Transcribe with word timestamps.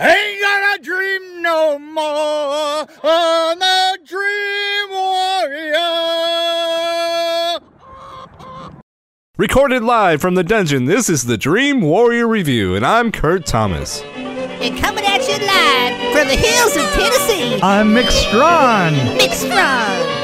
Ain't 0.00 0.40
gonna 0.40 0.78
dream 0.80 1.42
no 1.42 1.76
more 1.76 2.86
on 3.02 3.58
the 3.58 3.98
Dream 4.06 4.90
Warrior. 4.90 5.74
Recorded 9.36 9.82
live 9.82 10.20
from 10.20 10.36
the 10.36 10.44
dungeon, 10.44 10.84
this 10.84 11.10
is 11.10 11.24
the 11.24 11.36
Dream 11.36 11.80
Warrior 11.80 12.28
Review, 12.28 12.76
and 12.76 12.86
I'm 12.86 13.10
Kurt 13.10 13.44
Thomas. 13.44 14.00
And 14.14 14.78
coming 14.78 15.04
at 15.04 15.26
you 15.26 15.36
live 15.44 16.12
from 16.16 16.28
the 16.28 16.36
hills 16.36 16.76
of 16.76 16.84
Tennessee, 16.92 17.60
I'm 17.60 17.88
Mick 17.88 18.08
Strawn. 18.08 18.92
Mick 19.18 19.32
Strong. 19.32 20.17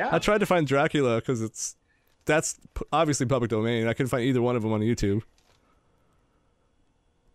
Yeah. 0.00 0.08
I 0.10 0.18
tried 0.18 0.38
to 0.38 0.46
find 0.46 0.66
Dracula 0.66 1.16
because 1.16 1.42
it's 1.42 1.76
that's 2.24 2.58
p- 2.74 2.86
obviously 2.90 3.26
public 3.26 3.50
domain. 3.50 3.86
I 3.86 3.92
couldn't 3.92 4.08
find 4.08 4.24
either 4.24 4.40
one 4.40 4.56
of 4.56 4.62
them 4.62 4.72
on 4.72 4.80
YouTube. 4.80 5.20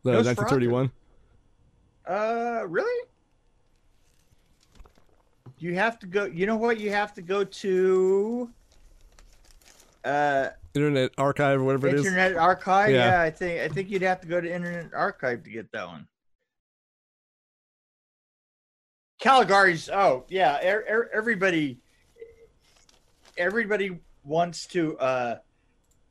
The 0.02 0.14
Nosferatu. 0.14 0.26
1931. 0.26 0.92
Uh, 2.08 2.66
really? 2.68 3.08
You 5.60 5.76
have 5.76 6.00
to 6.00 6.08
go. 6.08 6.26
You 6.26 6.48
know 6.48 6.56
what? 6.56 6.80
You 6.80 6.90
have 6.90 7.14
to 7.14 7.22
go 7.22 7.44
to 7.44 8.50
uh 10.04 10.50
Internet 10.74 11.12
Archive 11.20 11.62
or 11.62 11.66
whatever 11.66 11.88
it 11.88 11.94
is. 11.96 12.06
Internet 12.08 12.36
Archive. 12.36 12.90
Yeah. 12.90 13.06
Yeah. 13.10 13.22
I 13.22 13.30
think 13.30 13.62
I 13.62 13.68
think 13.68 13.92
you'd 13.92 14.02
have 14.02 14.22
to 14.22 14.28
go 14.28 14.42
to 14.42 14.52
Internet 14.52 14.92
Archive 14.96 15.44
to 15.44 15.52
get 15.52 15.72
that 15.72 15.88
one. 15.88 16.08
Caligari's. 19.20 19.88
Oh 19.88 20.26
yeah. 20.30 20.60
er- 20.68 20.86
er- 20.90 21.10
everybody. 21.14 21.80
Everybody 23.38 24.00
wants 24.24 24.66
to 24.68 24.98
uh 25.00 25.38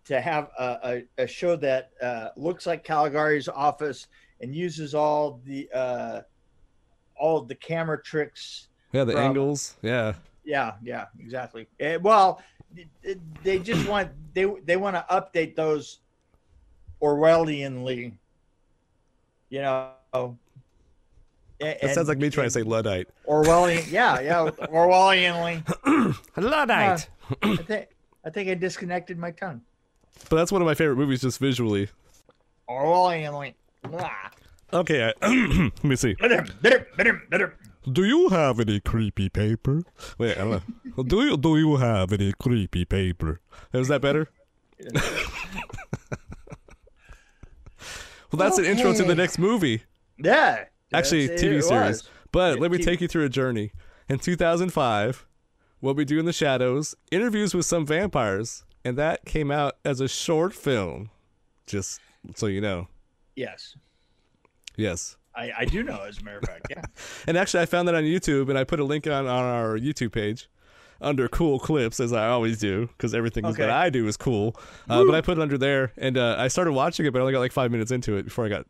to 0.06 0.20
have 0.20 0.50
a, 0.58 1.02
a, 1.18 1.22
a 1.22 1.26
show 1.26 1.56
that 1.56 1.90
uh, 2.02 2.28
looks 2.36 2.66
like 2.66 2.84
Caligari's 2.84 3.48
office 3.48 4.06
and 4.40 4.54
uses 4.54 4.94
all 4.94 5.40
the 5.46 5.68
uh 5.72 6.20
all 7.16 7.40
the 7.42 7.54
camera 7.54 8.02
tricks 8.02 8.68
Yeah, 8.92 9.04
the 9.04 9.12
from- 9.12 9.22
angles. 9.22 9.76
Yeah. 9.82 10.12
yeah, 10.44 10.72
yeah, 10.82 11.06
exactly. 11.18 11.66
Eh, 11.80 11.96
well, 11.96 12.42
th- 12.76 12.88
th- 13.02 13.18
they 13.42 13.58
just 13.60 13.88
want 13.88 14.10
they 14.34 14.44
they 14.66 14.76
want 14.76 14.94
to 14.96 15.04
update 15.10 15.54
those 15.56 16.00
Orwellianly. 17.00 18.12
You 19.50 19.62
know. 19.62 19.90
That 21.60 21.94
sounds 21.94 22.08
like 22.08 22.18
me 22.18 22.28
trying 22.28 22.48
to 22.48 22.50
say 22.50 22.62
Luddite. 22.62 23.08
Orwellian. 23.26 23.90
Yeah, 23.90 24.20
yeah, 24.20 24.50
Orwellianly. 24.68 25.62
Luddite! 26.36 27.08
I 27.42 27.56
think 27.56 27.88
I 28.24 28.30
think 28.30 28.48
I 28.48 28.54
disconnected 28.54 29.18
my 29.18 29.30
tongue. 29.30 29.60
But 30.30 30.36
that's 30.36 30.52
one 30.52 30.62
of 30.62 30.66
my 30.66 30.74
favorite 30.74 30.96
movies 30.96 31.22
just 31.22 31.38
visually. 31.38 31.88
Okay, 34.72 35.12
I, 35.22 35.26
let 35.82 35.84
me 35.84 35.96
see. 35.96 36.16
Do 37.92 38.04
you 38.04 38.28
have 38.30 38.60
any 38.60 38.80
creepy 38.80 39.28
paper? 39.28 39.82
Wait, 40.18 40.38
I 40.38 40.40
don't 40.40 40.62
know. 40.96 41.02
Do 41.04 41.22
you 41.24 41.36
do 41.36 41.58
you 41.58 41.76
have 41.76 42.12
any 42.12 42.32
creepy 42.32 42.84
paper? 42.84 43.40
Is 43.72 43.88
that 43.88 44.00
better? 44.00 44.28
well, 44.92 45.02
that's 48.32 48.58
an 48.58 48.64
intro 48.64 48.94
to 48.94 49.04
the 49.04 49.14
next 49.14 49.38
movie. 49.38 49.82
Yeah. 50.18 50.64
Actually, 50.92 51.28
TV 51.28 51.62
series. 51.62 51.70
was. 51.70 52.08
But 52.32 52.58
let 52.58 52.70
me 52.70 52.78
take 52.78 53.00
you 53.00 53.08
through 53.08 53.24
a 53.24 53.28
journey. 53.28 53.72
In 54.08 54.18
2005, 54.18 55.26
What 55.84 55.96
We 55.96 56.06
Do 56.06 56.18
in 56.18 56.24
the 56.24 56.32
Shadows, 56.32 56.94
interviews 57.10 57.54
with 57.54 57.66
some 57.66 57.84
vampires, 57.84 58.64
and 58.86 58.96
that 58.96 59.26
came 59.26 59.50
out 59.50 59.74
as 59.84 60.00
a 60.00 60.08
short 60.08 60.54
film. 60.54 61.10
Just 61.66 62.00
so 62.34 62.46
you 62.46 62.62
know. 62.62 62.88
Yes. 63.36 63.76
Yes. 64.76 65.18
I, 65.36 65.52
I 65.58 65.64
do 65.66 65.82
know, 65.82 66.00
as 66.04 66.22
a 66.22 66.24
matter 66.24 66.38
of 66.38 66.44
fact. 66.44 66.68
Yeah. 66.70 66.80
And 67.26 67.36
actually, 67.36 67.64
I 67.64 67.66
found 67.66 67.86
that 67.88 67.94
on 67.94 68.04
YouTube, 68.04 68.48
and 68.48 68.56
I 68.56 68.64
put 68.64 68.80
a 68.80 68.84
link 68.84 69.06
on, 69.06 69.26
on 69.26 69.44
our 69.44 69.76
YouTube 69.76 70.12
page 70.12 70.48
under 71.02 71.28
cool 71.28 71.58
clips, 71.58 72.00
as 72.00 72.14
I 72.14 72.28
always 72.28 72.58
do, 72.58 72.86
because 72.96 73.12
everything 73.12 73.44
Okay. 73.44 73.60
that 73.60 73.70
I 73.70 73.90
do 73.90 74.06
is 74.06 74.16
cool. 74.16 74.56
Uh, 74.88 75.04
but 75.04 75.14
I 75.14 75.20
put 75.20 75.36
it 75.36 75.42
under 75.42 75.58
there, 75.58 75.92
and 75.98 76.16
uh, 76.16 76.36
I 76.38 76.48
started 76.48 76.72
watching 76.72 77.04
it, 77.04 77.12
but 77.12 77.18
I 77.18 77.20
only 77.20 77.34
got 77.34 77.40
like 77.40 77.52
five 77.52 77.70
minutes 77.70 77.90
into 77.90 78.16
it 78.16 78.22
before 78.22 78.46
I 78.46 78.48
got 78.48 78.66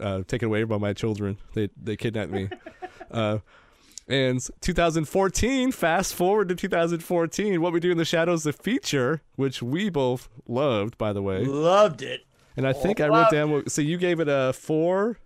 uh, 0.00 0.22
taken 0.26 0.46
away 0.46 0.64
by 0.64 0.78
my 0.78 0.94
children. 0.94 1.38
They 1.54 1.68
they 1.80 1.96
kidnapped 1.96 2.32
me. 2.32 2.48
and 4.08 4.40
2014, 4.60 5.72
fast 5.72 6.14
forward 6.14 6.48
to 6.48 6.54
2014, 6.54 7.60
What 7.60 7.72
We 7.72 7.80
Do 7.80 7.90
in 7.90 7.98
the 7.98 8.04
Shadows, 8.04 8.44
the 8.44 8.52
feature, 8.52 9.22
which 9.36 9.62
we 9.62 9.88
both 9.90 10.28
loved, 10.46 10.96
by 10.98 11.12
the 11.12 11.22
way. 11.22 11.44
Loved 11.44 12.02
it. 12.02 12.22
And 12.56 12.66
I 12.66 12.72
think 12.72 13.00
I 13.00 13.08
wrote 13.08 13.30
down, 13.30 13.50
what- 13.50 13.70
so 13.70 13.82
you 13.82 13.98
gave 13.98 14.20
it 14.20 14.28
a 14.30 14.52
four? 14.52 15.18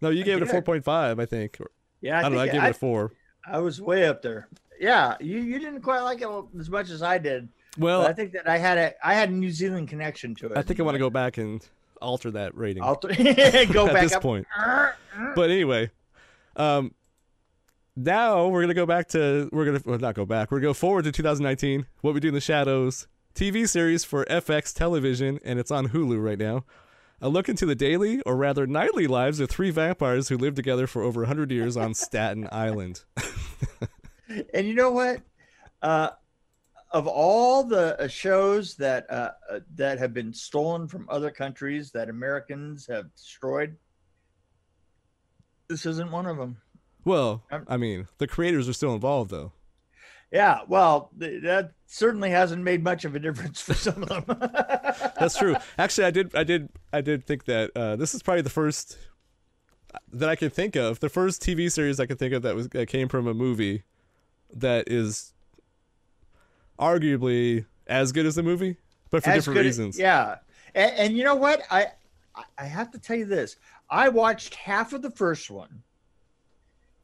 No, 0.00 0.10
you 0.10 0.24
gave 0.24 0.36
it 0.38 0.42
a 0.42 0.46
4.5, 0.52 1.18
I 1.20 1.24
think. 1.26 1.58
Yeah. 2.02 2.18
I, 2.18 2.22
don't 2.22 2.32
know, 2.34 2.40
I 2.40 2.48
gave 2.48 2.62
it 2.62 2.70
a 2.70 2.74
four. 2.74 3.12
I 3.46 3.58
was 3.58 3.80
way 3.80 4.06
up 4.06 4.20
there. 4.22 4.48
Yeah, 4.78 5.16
you, 5.20 5.38
you 5.38 5.58
didn't 5.58 5.80
quite 5.80 6.00
like 6.00 6.20
it 6.20 6.28
as 6.58 6.68
much 6.68 6.90
as 6.90 7.02
I 7.02 7.16
did. 7.16 7.48
Well, 7.78 8.02
I 8.06 8.12
think 8.12 8.32
that 8.32 8.48
I 8.48 8.58
had 8.58 8.76
a 8.78 8.94
I 9.06 9.14
had 9.14 9.28
a 9.28 9.32
New 9.32 9.50
Zealand 9.50 9.88
connection 9.88 10.34
to 10.36 10.46
it. 10.46 10.56
I 10.56 10.62
think 10.62 10.80
I 10.80 10.82
want 10.82 10.94
to 10.94 10.98
go 10.98 11.10
back 11.10 11.36
and 11.38 11.66
alter 12.00 12.30
that 12.32 12.54
rating 12.56 12.82
th- 12.82 13.68
go 13.72 13.86
at 13.86 13.92
back 13.94 14.02
this 14.02 14.14
up. 14.14 14.22
point. 14.22 14.46
But 15.34 15.50
anyway, 15.50 15.90
um, 16.56 16.92
now 17.96 18.48
we're 18.48 18.60
gonna 18.60 18.74
go 18.74 18.86
back 18.86 19.08
to 19.08 19.48
we're 19.52 19.64
gonna 19.64 19.80
well, 19.84 19.98
not 19.98 20.14
go 20.14 20.26
back. 20.26 20.50
We're 20.50 20.58
gonna 20.58 20.70
go 20.70 20.74
forward 20.74 21.04
to 21.04 21.12
2019. 21.12 21.86
What 22.02 22.14
we 22.14 22.20
do 22.20 22.28
in 22.28 22.34
the 22.34 22.40
shadows 22.40 23.08
TV 23.34 23.68
series 23.68 24.04
for 24.04 24.24
FX 24.26 24.74
television, 24.74 25.40
and 25.44 25.58
it's 25.58 25.70
on 25.70 25.88
Hulu 25.88 26.22
right 26.22 26.38
now. 26.38 26.64
A 27.20 27.30
look 27.30 27.48
into 27.48 27.64
the 27.64 27.74
daily, 27.74 28.20
or 28.22 28.36
rather 28.36 28.66
nightly, 28.66 29.06
lives 29.06 29.40
of 29.40 29.48
three 29.48 29.70
vampires 29.70 30.28
who 30.28 30.36
lived 30.36 30.56
together 30.56 30.86
for 30.86 31.02
over 31.02 31.22
100 31.22 31.50
years 31.50 31.76
on 31.76 31.94
Staten 31.94 32.46
Island. 32.52 33.04
And 34.52 34.66
you 34.66 34.74
know 34.74 34.90
what? 34.90 35.22
Uh, 35.80 36.10
of 36.90 37.06
all 37.06 37.62
the 37.62 37.98
uh, 38.00 38.08
shows 38.08 38.74
that 38.76 39.10
uh, 39.10 39.32
uh, 39.50 39.60
that 39.74 39.98
have 39.98 40.12
been 40.12 40.32
stolen 40.32 40.88
from 40.88 41.06
other 41.08 41.30
countries 41.30 41.90
that 41.92 42.08
Americans 42.08 42.86
have 42.86 43.14
destroyed, 43.14 43.76
this 45.68 45.86
isn't 45.86 46.10
one 46.10 46.26
of 46.26 46.36
them. 46.36 46.56
Well, 47.06 47.44
I 47.68 47.76
mean, 47.78 48.08
the 48.18 48.26
creators 48.26 48.68
are 48.68 48.72
still 48.74 48.92
involved 48.92 49.30
though. 49.30 49.52
Yeah, 50.32 50.62
well, 50.66 51.10
that 51.16 51.70
certainly 51.86 52.30
hasn't 52.30 52.62
made 52.64 52.82
much 52.82 53.04
of 53.04 53.14
a 53.14 53.20
difference 53.20 53.62
for 53.62 53.74
some 53.74 54.02
of 54.02 54.26
them. 54.26 54.38
That's 55.18 55.38
true. 55.38 55.54
Actually, 55.78 56.04
I 56.08 56.10
did, 56.10 56.34
I 56.34 56.42
did, 56.42 56.68
I 56.92 57.00
did 57.00 57.24
think 57.24 57.44
that 57.44 57.70
uh, 57.76 57.94
this 57.94 58.12
is 58.12 58.22
probably 58.24 58.42
the 58.42 58.50
first 58.50 58.98
that 60.12 60.28
I 60.28 60.34
can 60.34 60.50
think 60.50 60.74
of, 60.74 60.98
the 60.98 61.08
first 61.08 61.40
TV 61.42 61.70
series 61.70 62.00
I 62.00 62.06
can 62.06 62.16
think 62.16 62.34
of 62.34 62.42
that 62.42 62.56
was 62.56 62.68
that 62.70 62.88
came 62.88 63.08
from 63.08 63.28
a 63.28 63.32
movie 63.34 63.84
that 64.52 64.88
is 64.90 65.32
arguably 66.78 67.64
as 67.86 68.12
good 68.12 68.26
as 68.26 68.34
the 68.34 68.42
movie, 68.42 68.76
but 69.10 69.22
for 69.22 69.30
As 69.30 69.36
different 69.44 69.58
good- 69.58 69.64
reasons. 69.66 69.98
Yeah, 69.98 70.36
and, 70.74 70.92
and 70.92 71.16
you 71.16 71.24
know 71.24 71.36
what? 71.36 71.62
I- 71.70 71.92
I 72.58 72.64
have 72.64 72.90
to 72.90 72.98
tell 72.98 73.16
you 73.16 73.24
this. 73.24 73.56
I 73.88 74.10
watched 74.10 74.54
half 74.56 74.92
of 74.92 75.00
the 75.00 75.10
first 75.10 75.50
one, 75.50 75.82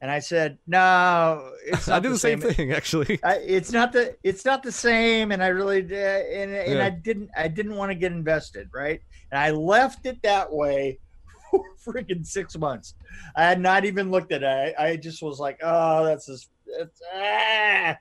and 0.03 0.11
I 0.11 0.19
said, 0.19 0.57
"No, 0.67 1.49
it's 1.65 1.87
not 1.87 1.95
I 1.95 1.99
did 2.01 2.11
the 2.11 2.19
same, 2.19 2.41
thing 2.41 2.73
actually. 2.73 3.21
I, 3.23 3.35
it's 3.37 3.71
not 3.71 3.93
the 3.93 4.17
it's 4.21 4.43
not 4.43 4.61
the 4.61 4.71
same." 4.71 5.31
And 5.31 5.41
I 5.41 5.47
really 5.47 5.81
did, 5.81 6.25
and 6.25 6.51
and 6.53 6.77
Yeah. 6.79 6.85
I 6.85 6.89
didn't 6.89 7.29
I 7.37 7.47
didn't 7.47 7.77
want 7.77 7.89
to 7.89 7.95
get 7.95 8.11
invested, 8.11 8.67
right? 8.73 9.01
And 9.31 9.39
I 9.39 9.51
left 9.51 10.05
it 10.05 10.21
that 10.23 10.51
way 10.51 10.99
for 11.51 11.63
freaking 11.93 12.25
six 12.27 12.57
months. 12.57 12.95
I 13.37 13.43
had 13.43 13.61
not 13.61 13.85
even 13.85 14.11
looked 14.11 14.33
at 14.33 14.43
it. 14.43 14.75
I, 14.77 14.87
I 14.89 14.95
just 14.97 15.23
was 15.23 15.39
like, 15.39 15.57
"Oh, 15.63 16.03
that's 16.03 16.25
just 16.25 16.49
it's." 16.67 17.01
Ah. 17.15 17.97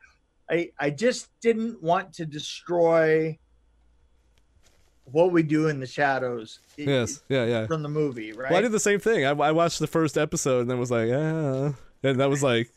I 0.50 0.70
I 0.80 0.90
just 0.90 1.28
didn't 1.40 1.80
want 1.80 2.12
to 2.14 2.26
destroy 2.26 3.38
what 5.04 5.30
we 5.30 5.44
do 5.44 5.68
in 5.68 5.78
the 5.78 5.86
shadows. 5.86 6.58
Yes, 6.76 7.22
yeah, 7.28 7.44
yeah. 7.44 7.66
from 7.68 7.84
the 7.84 7.88
movie, 7.88 8.32
right? 8.32 8.50
Well, 8.50 8.58
I 8.58 8.62
did 8.62 8.72
the 8.72 8.80
same 8.80 8.98
thing. 8.98 9.24
I, 9.24 9.30
I 9.30 9.52
watched 9.52 9.78
the 9.78 9.86
first 9.86 10.18
episode 10.18 10.62
and 10.62 10.70
then 10.70 10.80
was 10.80 10.90
like, 10.90 11.10
ah, 11.12 11.74
and 12.02 12.20
that 12.20 12.28
was 12.30 12.42
like, 12.42 12.70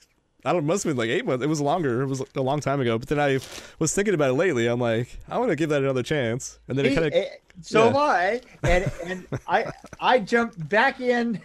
I 0.43 0.53
don't, 0.53 0.65
must 0.65 0.83
have 0.83 0.91
been 0.91 0.97
like 0.97 1.09
eight 1.09 1.25
months. 1.25 1.43
It 1.43 1.47
was 1.47 1.59
longer. 1.59 2.03
It 2.03 2.05
was 2.07 2.21
a 2.35 2.41
long 2.41 2.59
time 2.59 2.79
ago. 2.79 2.99
But 2.99 3.07
then 3.09 3.19
I 3.19 3.39
was 3.79 3.93
thinking 3.95 4.13
about 4.13 4.29
it 4.29 4.33
lately. 4.33 4.67
I'm 4.67 4.79
like, 4.79 5.17
I 5.27 5.39
want 5.39 5.49
to 5.49 5.55
give 5.55 5.69
that 5.69 5.81
another 5.81 6.03
chance. 6.03 6.59
And 6.67 6.77
then 6.77 6.85
it 6.85 6.89
He- 6.89 6.95
kind 6.95 7.07
of, 7.07 7.13
eh, 7.13 7.25
so 7.61 7.89
yeah. 7.89 7.97
I, 7.97 8.41
and 8.63 8.91
and 9.05 9.27
I 9.47 9.65
I 9.99 10.19
jumped 10.19 10.67
back 10.69 10.99
in, 10.99 11.41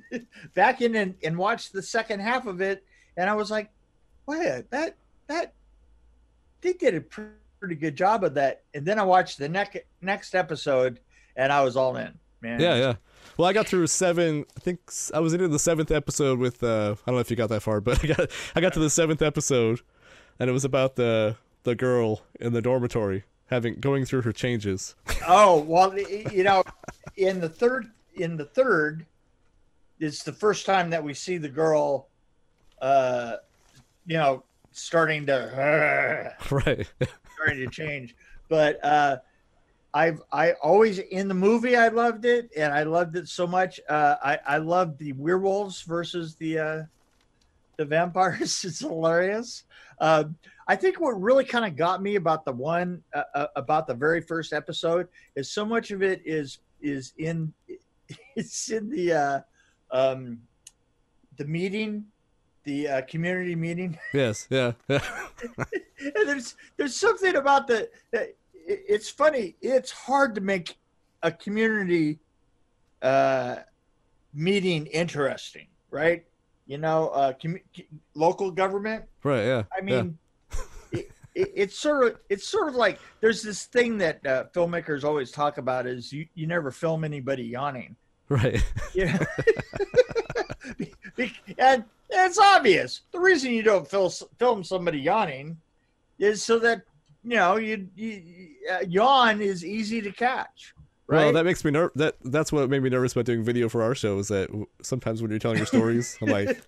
back 0.54 0.82
in 0.82 0.94
and, 0.96 1.14
and 1.24 1.36
watched 1.38 1.72
the 1.72 1.82
second 1.82 2.20
half 2.20 2.46
of 2.46 2.60
it, 2.60 2.84
and 3.16 3.30
I 3.30 3.34
was 3.34 3.50
like, 3.50 3.70
"Wait, 4.26 4.64
that 4.70 4.96
that 5.28 5.52
they 6.60 6.72
did 6.74 6.94
a 6.96 7.00
pretty 7.00 7.76
good 7.76 7.96
job 7.96 8.24
of 8.24 8.34
that." 8.34 8.62
And 8.74 8.84
then 8.84 8.98
I 8.98 9.04
watched 9.04 9.38
the 9.38 9.48
next 9.48 9.78
next 10.00 10.34
episode, 10.34 10.98
and 11.36 11.52
I 11.52 11.62
was 11.62 11.76
all 11.76 11.96
in, 11.96 12.12
man. 12.40 12.60
yeah, 12.60 12.74
yeah. 12.74 12.94
Well, 13.36 13.48
I 13.48 13.52
got 13.52 13.66
through 13.66 13.86
seven. 13.86 14.44
I 14.56 14.60
think 14.60 14.80
I 15.14 15.20
was 15.20 15.32
into 15.32 15.48
the 15.48 15.58
seventh 15.58 15.90
episode 15.90 16.38
with. 16.38 16.62
Uh, 16.62 16.96
I 17.06 17.10
don't 17.10 17.16
know 17.16 17.20
if 17.20 17.30
you 17.30 17.36
got 17.36 17.48
that 17.48 17.62
far, 17.62 17.80
but 17.82 18.04
I 18.04 18.08
got 18.08 18.30
I 18.54 18.60
got 18.60 18.72
to 18.74 18.80
the 18.80 18.90
seventh 18.90 19.22
episode 19.22 19.80
and 20.38 20.50
it 20.50 20.52
was 20.52 20.64
about 20.64 20.96
the 20.96 21.36
the 21.62 21.74
girl 21.74 22.22
in 22.40 22.52
the 22.52 22.60
dormitory 22.60 23.22
having 23.46 23.76
going 23.76 24.04
through 24.04 24.22
her 24.22 24.32
changes. 24.32 24.94
Oh 25.26 25.58
well, 25.60 25.96
you 25.96 26.42
know, 26.42 26.64
in 27.16 27.40
the 27.40 27.48
third, 27.48 27.90
in 28.14 28.36
the 28.36 28.46
third, 28.46 29.06
it's 30.00 30.22
the 30.24 30.32
first 30.32 30.66
time 30.66 30.90
that 30.90 31.04
we 31.04 31.14
see 31.14 31.38
the 31.38 31.48
girl, 31.48 32.08
uh, 32.80 33.36
you 34.06 34.16
know, 34.16 34.42
starting 34.72 35.26
to 35.26 36.34
right. 36.50 36.90
starting 37.36 37.58
to 37.58 37.68
change. 37.68 38.16
But 38.48 38.84
uh, 38.84 39.18
I've 39.94 40.22
I 40.32 40.52
always 40.52 40.98
in 40.98 41.28
the 41.28 41.34
movie 41.34 41.76
I 41.76 41.88
loved 41.88 42.24
it, 42.24 42.50
and 42.56 42.72
I 42.72 42.82
loved 42.84 43.16
it 43.16 43.28
so 43.28 43.46
much. 43.46 43.78
Uh, 43.88 44.16
I 44.22 44.38
I 44.46 44.56
loved 44.58 44.98
the 44.98 45.12
werewolves 45.12 45.82
versus 45.82 46.34
the 46.36 46.58
uh, 46.58 46.82
the 47.76 47.84
vampires. 47.84 48.64
It's 48.64 48.80
hilarious. 48.80 49.64
Um, 50.00 50.36
I 50.66 50.76
think 50.76 51.00
what 51.00 51.20
really 51.20 51.44
kind 51.44 51.64
of 51.64 51.76
got 51.76 52.02
me 52.02 52.14
about 52.16 52.44
the 52.44 52.52
one 52.52 53.02
uh, 53.14 53.22
uh, 53.34 53.46
about 53.56 53.86
the 53.86 53.94
very 53.94 54.20
first 54.20 54.52
episode 54.52 55.08
is 55.36 55.50
so 55.50 55.64
much 55.64 55.90
of 55.90 56.02
it 56.02 56.22
is 56.24 56.58
is 56.80 57.12
in 57.18 57.52
it's 58.36 58.70
in 58.70 58.88
the 58.88 59.12
uh, 59.12 59.40
um, 59.90 60.40
the 61.36 61.44
meeting, 61.44 62.06
the 62.64 62.88
uh, 62.88 63.02
community 63.02 63.54
meeting. 63.56 63.98
yes. 64.14 64.46
Yeah. 64.50 64.72
And 66.04 66.26
there's 66.28 66.56
there's 66.76 66.96
something 66.96 67.36
about 67.36 67.68
the 67.68 67.88
it- 68.12 68.36
it's 68.66 69.08
funny 69.08 69.56
it's 69.60 69.90
hard 69.90 70.34
to 70.34 70.40
make 70.40 70.76
a 71.22 71.30
community 71.32 72.18
uh 73.02 73.56
meeting 74.34 74.86
interesting 74.86 75.66
right 75.90 76.24
you 76.66 76.78
know 76.78 77.08
uh 77.08 77.32
commu- 77.32 77.62
local 78.14 78.50
government 78.50 79.04
right. 79.24 79.44
Yeah. 79.44 79.62
i 79.76 79.80
mean 79.80 80.16
it, 80.92 81.10
it, 81.34 81.52
it's 81.54 81.78
sort 81.78 82.06
of 82.06 82.18
it's 82.28 82.46
sort 82.46 82.68
of 82.68 82.74
like 82.74 82.98
there's 83.20 83.42
this 83.42 83.64
thing 83.64 83.98
that 83.98 84.24
uh, 84.26 84.44
filmmakers 84.54 85.04
always 85.04 85.30
talk 85.30 85.58
about 85.58 85.86
is 85.86 86.12
you, 86.12 86.26
you 86.34 86.46
never 86.46 86.70
film 86.70 87.04
anybody 87.04 87.44
yawning 87.44 87.96
Right. 88.28 88.64
yeah. 88.94 89.18
And 91.58 91.84
it's 92.08 92.38
obvious. 92.38 93.02
The 93.12 93.20
reason 93.20 93.52
you 93.52 93.62
don't 93.62 93.86
fil- 93.88 94.10
film 94.38 94.64
somebody 94.64 94.98
yawning 95.00 95.58
is 96.18 96.42
so 96.42 96.58
that 96.60 96.82
you 97.24 97.36
know 97.36 97.56
you, 97.56 97.88
you 97.94 98.22
uh, 98.70 98.80
yawn 98.88 99.40
is 99.40 99.64
easy 99.64 100.00
to 100.02 100.12
catch. 100.12 100.74
Right? 101.06 101.24
Well, 101.24 101.32
that 101.34 101.44
makes 101.44 101.64
me 101.64 101.70
ner- 101.72 101.92
that 101.96 102.16
that's 102.24 102.52
what 102.52 102.68
made 102.70 102.82
me 102.82 102.90
nervous 102.90 103.12
about 103.12 103.26
doing 103.26 103.42
video 103.42 103.68
for 103.68 103.82
our 103.82 103.94
show 103.94 104.18
is 104.18 104.28
that 104.28 104.48
sometimes 104.82 105.20
when 105.20 105.30
you're 105.30 105.40
telling 105.40 105.58
your 105.58 105.66
stories, 105.66 106.16
I'm 106.22 106.28
like, 106.28 106.62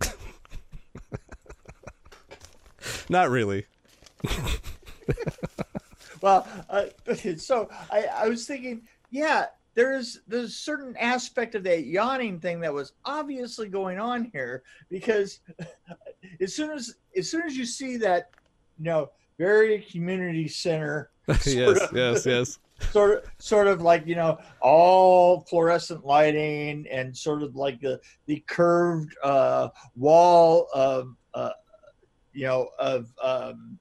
not 3.08 3.30
really. 3.30 3.66
well, 6.20 6.46
uh, 6.70 6.86
so 7.36 7.68
I, 7.90 8.06
I 8.14 8.28
was 8.28 8.46
thinking, 8.46 8.82
yeah, 9.10 9.46
there's 9.74 10.20
there's 10.26 10.50
a 10.50 10.54
certain 10.54 10.96
aspect 10.96 11.54
of 11.54 11.62
that 11.64 11.84
yawning 11.84 12.40
thing 12.40 12.60
that 12.60 12.72
was 12.72 12.92
obviously 13.04 13.68
going 13.68 13.98
on 13.98 14.30
here 14.32 14.62
because 14.88 15.40
as 16.40 16.54
soon 16.54 16.70
as 16.70 16.94
as 17.16 17.30
soon 17.30 17.42
as 17.42 17.56
you 17.56 17.66
see 17.66 17.96
that, 17.98 18.30
you 18.78 18.86
know, 18.86 19.10
very 19.38 19.80
community 19.90 20.48
center 20.48 21.10
yes, 21.28 21.80
of- 21.80 21.96
yes, 21.96 22.26
yes. 22.26 22.58
sort 22.90 23.18
of 23.18 23.30
sort 23.38 23.66
of 23.66 23.82
like 23.82 24.06
you 24.06 24.14
know 24.14 24.38
all 24.60 25.40
fluorescent 25.48 26.04
lighting 26.04 26.86
and 26.90 27.16
sort 27.16 27.42
of 27.42 27.56
like 27.56 27.80
the 27.80 28.00
the 28.26 28.42
curved 28.46 29.14
uh 29.22 29.68
wall 29.96 30.68
of 30.74 31.14
uh 31.34 31.50
you 32.32 32.46
know 32.46 32.68
of 32.78 33.12
um 33.22 33.78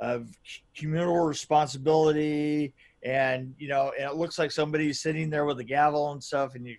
of 0.00 0.28
communal 0.76 1.20
responsibility 1.20 2.74
and 3.04 3.54
you 3.58 3.68
know 3.68 3.92
and 3.98 4.10
it 4.10 4.16
looks 4.16 4.38
like 4.38 4.50
somebody's 4.50 5.00
sitting 5.00 5.30
there 5.30 5.44
with 5.44 5.60
a 5.60 5.64
gavel 5.64 6.12
and 6.12 6.22
stuff 6.22 6.54
and 6.54 6.66
you 6.66 6.76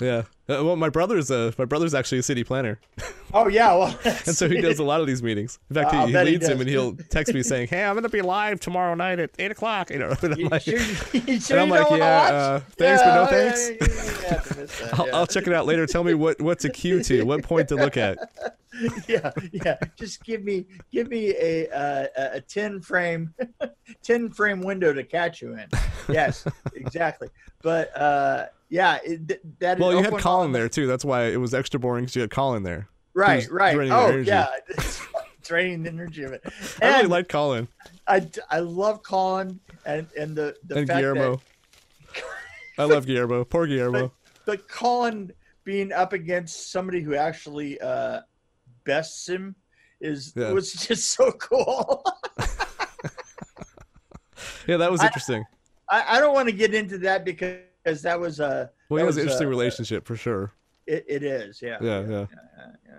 Yeah. 0.00 0.22
Uh, 0.48 0.64
well, 0.64 0.76
my 0.76 0.88
brother's 0.88 1.30
uh 1.30 1.52
my 1.58 1.64
brother's 1.64 1.94
actually 1.94 2.18
a 2.18 2.22
city 2.22 2.42
planner, 2.44 2.80
oh 3.34 3.46
yeah 3.48 3.74
well 3.74 3.96
and 4.04 4.16
so 4.36 4.48
he 4.48 4.60
does 4.60 4.78
a 4.80 4.82
lot 4.82 5.00
of 5.00 5.06
these 5.06 5.22
meetings. 5.22 5.58
In 5.70 5.74
fact, 5.76 5.94
I'll 5.94 6.00
he, 6.02 6.06
he 6.08 6.12
bet 6.12 6.26
he 6.26 6.32
leads 6.32 6.46
them, 6.48 6.60
and 6.60 6.68
he'll 6.68 6.96
text 7.10 7.32
me 7.32 7.42
saying, 7.44 7.68
"Hey, 7.68 7.84
I'm 7.84 7.94
gonna 7.94 8.08
be 8.08 8.20
live 8.22 8.58
tomorrow 8.58 8.94
night 8.94 9.18
at 9.20 9.30
eight 9.38 9.50
o'clock." 9.52 9.90
You 9.90 9.98
know, 10.00 10.14
and 10.22 10.34
I'm 10.34 10.40
you 10.40 10.48
like, 10.48 10.62
sure, 10.62 10.78
and 10.78 11.52
I'm 11.60 11.68
like, 11.70 11.90
yeah, 11.90 12.04
uh, 12.04 12.60
thanks, 12.76 13.02
but 13.02 13.14
no 13.14 13.22
Yeah, 13.22 13.26
thanks. 13.28 13.70
yeah, 13.70 13.76
yeah, 13.80 13.86
yeah, 13.88 14.20
yeah, 14.22 14.42
I 14.50 14.60
missed 14.60 14.80
that, 14.80 14.98
I'll. 14.98 15.14
I'll 15.14 15.26
check 15.26 15.46
it 15.46 15.52
out 15.52 15.66
later. 15.66 15.86
Tell 15.86 16.04
me 16.04 16.14
what 16.14 16.40
what 16.42 16.58
to 16.60 16.68
cue 16.70 17.02
to, 17.04 17.22
what 17.24 17.42
point 17.44 17.68
to 17.68 17.76
look 17.76 17.96
at. 17.96 18.18
yeah, 19.08 19.30
yeah. 19.52 19.78
Just 19.96 20.24
give 20.24 20.42
me 20.42 20.66
give 20.92 21.08
me 21.08 21.34
a 21.40 21.68
uh, 21.70 22.06
a- 22.18 22.36
a 22.36 22.40
ten 22.40 22.80
frame 22.80 23.32
ten 24.02 24.28
frame 24.30 24.60
window 24.60 24.92
to 24.92 25.04
catch 25.04 25.40
you 25.40 25.54
in. 25.54 25.66
Yes, 26.08 26.44
exactly. 26.74 27.28
But 27.62 27.96
uh, 27.96 28.46
yeah, 28.72 28.98
it, 29.04 29.28
th- 29.28 29.40
that 29.58 29.78
Well, 29.78 29.92
you 29.92 30.02
had 30.02 30.16
Colin 30.18 30.52
there 30.52 30.66
too. 30.66 30.86
That's 30.86 31.04
why 31.04 31.24
it 31.24 31.36
was 31.36 31.52
extra 31.52 31.78
boring 31.78 32.04
because 32.04 32.16
you 32.16 32.22
had 32.22 32.30
Colin 32.30 32.62
there. 32.62 32.88
Right, 33.12 33.46
right. 33.50 33.76
Oh, 33.90 34.16
yeah. 34.16 34.46
It's 34.68 35.00
draining 35.48 35.82
the 35.82 35.90
energy 35.90 36.22
of 36.22 36.32
it. 36.32 36.40
I 36.80 36.86
really 36.86 37.00
And 37.02 37.08
like 37.10 37.28
Colin 37.28 37.68
I, 38.06 38.26
I 38.48 38.60
love 38.60 39.02
Colin 39.02 39.60
and 39.84 40.06
and 40.18 40.34
the 40.34 40.56
the 40.66 40.76
and 40.78 40.86
Guillermo. 40.88 41.42
that 42.14 42.24
I 42.78 42.84
love 42.84 43.04
Guillermo. 43.06 43.44
Poor 43.44 43.66
Guillermo. 43.66 44.10
but 44.46 44.66
Colin 44.68 45.32
being 45.64 45.92
up 45.92 46.12
against 46.14 46.72
somebody 46.72 47.02
who 47.02 47.14
actually 47.14 47.78
uh, 47.80 48.20
bests 48.84 49.28
him 49.28 49.54
is 50.00 50.32
Yeah. 50.34 50.52
was 50.52 50.72
just 50.88 51.10
so 51.10 51.30
cool. 51.32 52.02
Yeah, 54.66 54.76
that 54.78 54.90
was 54.90 55.02
interesting. 55.02 55.44
I, 55.90 56.16
I 56.16 56.20
don't 56.20 56.32
want 56.34 56.48
to 56.48 56.54
get 56.54 56.72
into 56.72 56.96
that 56.98 57.24
because 57.24 57.58
that 57.84 58.18
was 58.20 58.40
a 58.40 58.70
Well, 58.88 58.98
he 58.98 59.02
that 59.02 59.06
has 59.06 59.16
an 59.16 59.24
was, 59.24 59.24
interesting 59.24 59.46
uh, 59.46 59.50
relationship 59.50 60.06
for 60.06 60.16
sure. 60.16 60.52
it, 60.86 61.04
it 61.08 61.22
is 61.22 61.60
yeah 61.62 61.78
Yeah, 61.80 62.00
yeah. 62.00 62.08
yeah, 62.08 62.26
yeah. 62.86 62.98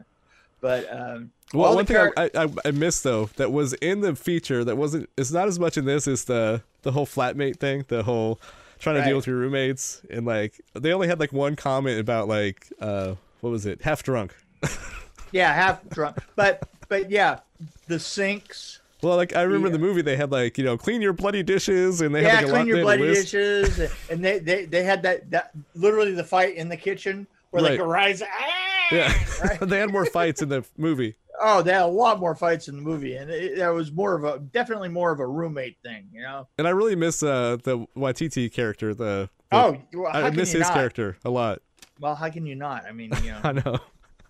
But 0.61 0.87
um, 0.93 1.31
Well, 1.53 1.75
one 1.75 1.85
thing 1.85 1.97
char- 1.97 2.13
I, 2.15 2.29
I 2.35 2.47
I 2.65 2.71
missed 2.71 3.03
though 3.03 3.25
that 3.35 3.51
was 3.51 3.73
in 3.73 3.99
the 3.99 4.15
feature 4.15 4.63
that 4.63 4.77
wasn't. 4.77 5.09
It's 5.17 5.31
not 5.31 5.47
as 5.49 5.59
much 5.59 5.77
in 5.77 5.83
this 5.85 6.07
as 6.07 6.23
the 6.23 6.61
the 6.83 6.93
whole 6.93 7.05
flatmate 7.05 7.57
thing. 7.57 7.83
The 7.89 8.03
whole 8.03 8.39
trying 8.79 8.95
to 8.95 9.03
deal 9.03 9.15
with 9.17 9.27
your 9.27 9.37
roommates 9.37 10.01
and 10.09 10.25
like 10.25 10.61
they 10.73 10.91
only 10.93 11.07
had 11.07 11.19
like 11.19 11.31
one 11.33 11.55
comment 11.57 11.99
about 11.99 12.27
like 12.29 12.67
uh 12.79 13.15
what 13.41 13.49
was 13.49 13.65
it 13.65 13.81
half 13.81 14.03
drunk. 14.03 14.35
yeah, 15.33 15.53
half 15.53 15.87
drunk. 15.89 16.17
But 16.35 16.63
but 16.87 17.11
yeah, 17.11 17.39
the 17.87 17.99
sinks. 17.99 18.79
Well, 19.03 19.17
like 19.17 19.35
I 19.35 19.41
remember 19.43 19.67
Yeah. 19.67 19.73
the 19.73 19.79
movie 19.79 20.01
they 20.01 20.15
had 20.15 20.31
like 20.31 20.57
you 20.57 20.63
know 20.63 20.77
clean 20.77 21.01
your 21.01 21.13
bloody 21.13 21.43
dishes 21.43 22.01
and 22.01 22.15
they 22.15 22.23
yeah, 22.23 22.37
had 22.37 22.43
like 22.45 22.47
a 22.47 22.51
clean 22.51 22.59
lot 22.61 22.67
your 22.67 22.81
bloody 22.81 23.13
dishes, 23.13 23.79
and 24.09 24.23
they, 24.23 24.39
they 24.39 24.65
they 24.65 24.83
had 24.83 25.03
that 25.03 25.29
that 25.31 25.51
literally 25.75 26.13
the 26.13 26.23
fight 26.23 26.55
in 26.55 26.69
the 26.69 26.77
kitchen 26.77 27.27
where 27.51 27.63
Right. 27.63 27.77
could 27.79 27.85
rise. 27.87 28.21
Ah! 28.23 28.87
Yeah, 28.91 29.13
Right. 29.43 29.59
they 29.61 29.79
had 29.79 29.91
more 29.91 30.05
fights 30.05 30.41
in 30.41 30.49
the 30.49 30.63
movie. 30.77 31.15
Oh, 31.41 31.61
they 31.63 31.73
had 31.73 31.81
a 31.83 31.87
lot 31.87 32.19
more 32.19 32.35
fights 32.35 32.67
in 32.67 32.75
the 32.75 32.81
movie, 32.81 33.15
and 33.15 33.29
it, 33.31 33.57
that 33.57 33.69
was 33.69 33.91
more 33.91 34.13
of 34.15 34.23
a 34.23 34.39
definitely 34.39 34.89
more 34.89 35.11
of 35.11 35.19
a 35.19 35.27
roommate 35.27 35.77
thing, 35.83 36.07
you 36.13 36.21
know. 36.21 36.47
And 36.57 36.67
I 36.67 36.71
really 36.71 36.95
miss 36.95 37.23
uh 37.23 37.57
the 37.63 37.85
Waititi 37.97 38.51
character. 38.51 38.93
The, 38.93 39.29
the- 39.49 39.57
Oh, 39.57 39.77
well, 39.93 40.11
I 40.13 40.29
miss 40.31 40.51
his 40.51 40.61
not? 40.61 40.73
character 40.73 41.17
a 41.25 41.29
lot. 41.29 41.61
Well, 41.99 42.15
how 42.15 42.29
can 42.29 42.45
you 42.45 42.55
not? 42.55 42.85
I 42.85 42.91
mean, 42.91 43.11
you 43.23 43.31
know, 43.31 43.39
I 43.43 43.51
know. 43.51 43.79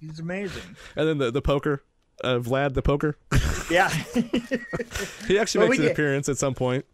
he's 0.01 0.19
amazing. 0.19 0.75
And 0.95 1.07
then 1.07 1.17
the 1.17 1.31
the 1.31 1.41
poker, 1.41 1.81
uh, 2.23 2.39
Vlad 2.39 2.73
the 2.73 2.81
poker. 2.81 3.17
Yeah. 3.69 3.89
He 5.27 5.39
actually 5.39 5.59
Well, 5.59 5.69
makes 5.69 5.79
an 5.79 5.85
get- 5.85 5.91
appearance 5.93 6.29
at 6.29 6.37
some 6.37 6.53
point. 6.53 6.85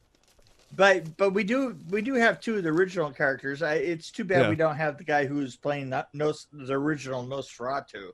but 0.75 1.17
but 1.17 1.31
we 1.31 1.43
do 1.43 1.75
we 1.89 2.01
do 2.01 2.13
have 2.13 2.39
two 2.39 2.57
of 2.57 2.63
the 2.63 2.69
original 2.69 3.11
characters. 3.11 3.61
I, 3.61 3.75
it's 3.75 4.11
too 4.11 4.23
bad 4.23 4.43
Yeah. 4.43 4.49
we 4.49 4.55
don't 4.55 4.75
have 4.75 4.97
the 4.97 5.03
guy 5.03 5.25
who's 5.25 5.55
playing 5.55 5.89
that 5.91 6.09
Nos, 6.13 6.47
the 6.51 6.73
original 6.73 7.25
Nosferatu. 7.25 8.11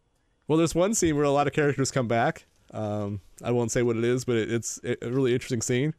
Well, 0.48 0.58
there's 0.58 0.76
one 0.76 0.94
scene 0.94 1.16
where 1.16 1.26
a 1.26 1.32
lot 1.32 1.48
of 1.48 1.54
characters 1.54 1.92
come 1.92 2.08
back. 2.08 2.46
Um, 2.72 3.22
I 3.44 3.52
won't 3.52 3.72
say 3.72 3.82
what 3.84 3.98
it 3.98 4.04
is, 4.04 4.26
but 4.26 4.36
it, 4.36 4.52
it's 4.52 4.80
a 4.84 5.10
really 5.10 5.34
interesting 5.34 5.62
scene. 5.62 5.94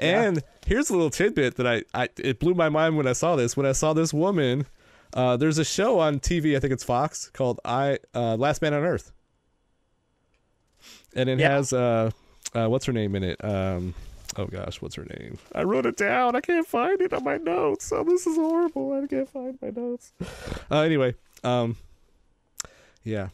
Yeah. 0.00 0.22
And 0.22 0.42
here's 0.66 0.90
a 0.90 0.94
little 0.94 1.10
tidbit 1.10 1.56
that 1.56 1.66
I, 1.66 1.82
I 1.94 2.08
it 2.18 2.38
blew 2.40 2.54
my 2.54 2.68
mind 2.68 2.96
when 2.96 3.06
I 3.06 3.12
saw 3.12 3.36
this. 3.36 3.56
When 3.56 3.66
I 3.66 3.72
saw 3.72 3.92
this 3.92 4.12
woman, 4.12 4.66
uh, 5.14 5.36
there's 5.36 5.58
a 5.58 5.64
show 5.64 6.00
on 6.00 6.18
TV, 6.18 6.56
I 6.56 6.60
think 6.60 6.72
it's 6.72 6.82
Fox, 6.84 7.30
called 7.32 7.60
I 7.64 7.98
uh, 8.14 8.34
Last 8.36 8.62
Man 8.62 8.74
on 8.74 8.82
Earth, 8.82 9.12
and 11.14 11.28
it 11.28 11.38
Yeah. 11.38 11.50
has 11.50 11.72
uh, 11.72 12.10
uh, 12.54 12.66
what's 12.68 12.84
her 12.86 12.92
name 12.92 13.14
in 13.16 13.22
it? 13.24 13.42
Um, 13.44 13.94
oh 14.36 14.46
gosh, 14.46 14.80
what's 14.82 14.94
her 14.96 15.04
name? 15.04 15.38
I 15.54 15.62
wrote 15.64 15.86
it 15.86 15.96
down. 15.96 16.34
I 16.36 16.40
can't 16.40 16.66
find 16.66 17.00
it 17.00 17.12
on 17.12 17.24
my 17.24 17.36
notes. 17.38 17.92
Oh, 17.92 18.04
this 18.04 18.26
is 18.26 18.36
horrible. 18.36 18.92
I 19.02 19.06
can't 19.06 19.28
find 19.28 19.58
my 19.62 19.70
notes. 19.70 20.12
Uh, 20.70 20.80
anyway, 20.80 21.14
um, 21.44 21.76
yeah. 23.04 23.28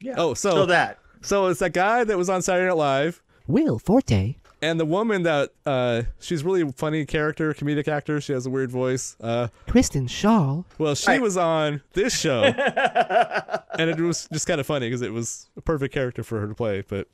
Yeah. 0.00 0.14
Oh, 0.16 0.34
so- 0.34 0.50
so 0.54 0.66
that 0.66 0.98
So 1.22 1.46
it's 1.46 1.60
that 1.60 1.72
guy 1.72 2.04
that 2.04 2.18
was 2.18 2.28
on 2.28 2.42
Saturday 2.42 2.66
Night 2.68 2.76
Live, 2.76 3.22
Will 3.46 3.78
Forte. 3.78 4.36
And 4.64 4.80
the 4.80 4.86
woman 4.86 5.24
that 5.24 5.50
uh, 5.66 6.02
she's 6.20 6.42
really 6.42 6.72
funny 6.72 7.04
character, 7.04 7.52
comedic 7.52 7.86
actor. 7.86 8.18
She 8.20 8.32
has 8.32 8.46
a 8.46 8.50
weird 8.50 8.70
voice. 8.70 9.14
Uh, 9.20 9.48
Kristen 9.68 10.06
Schaal. 10.06 10.64
well, 10.78 10.94
she 10.94 11.06
Right. 11.10 11.20
was 11.20 11.36
on 11.36 11.82
this 11.92 12.18
show, 12.18 12.42
and 13.78 13.90
it 13.90 14.00
was 14.00 14.26
just 14.32 14.46
kind 14.46 14.60
of 14.60 14.66
funny 14.66 14.86
because 14.88 15.02
it 15.02 15.12
was 15.12 15.50
a 15.56 15.60
perfect 15.60 15.92
character 15.92 16.22
for 16.22 16.40
her 16.40 16.46
to 16.48 16.54
play. 16.54 16.80
But 16.80 17.08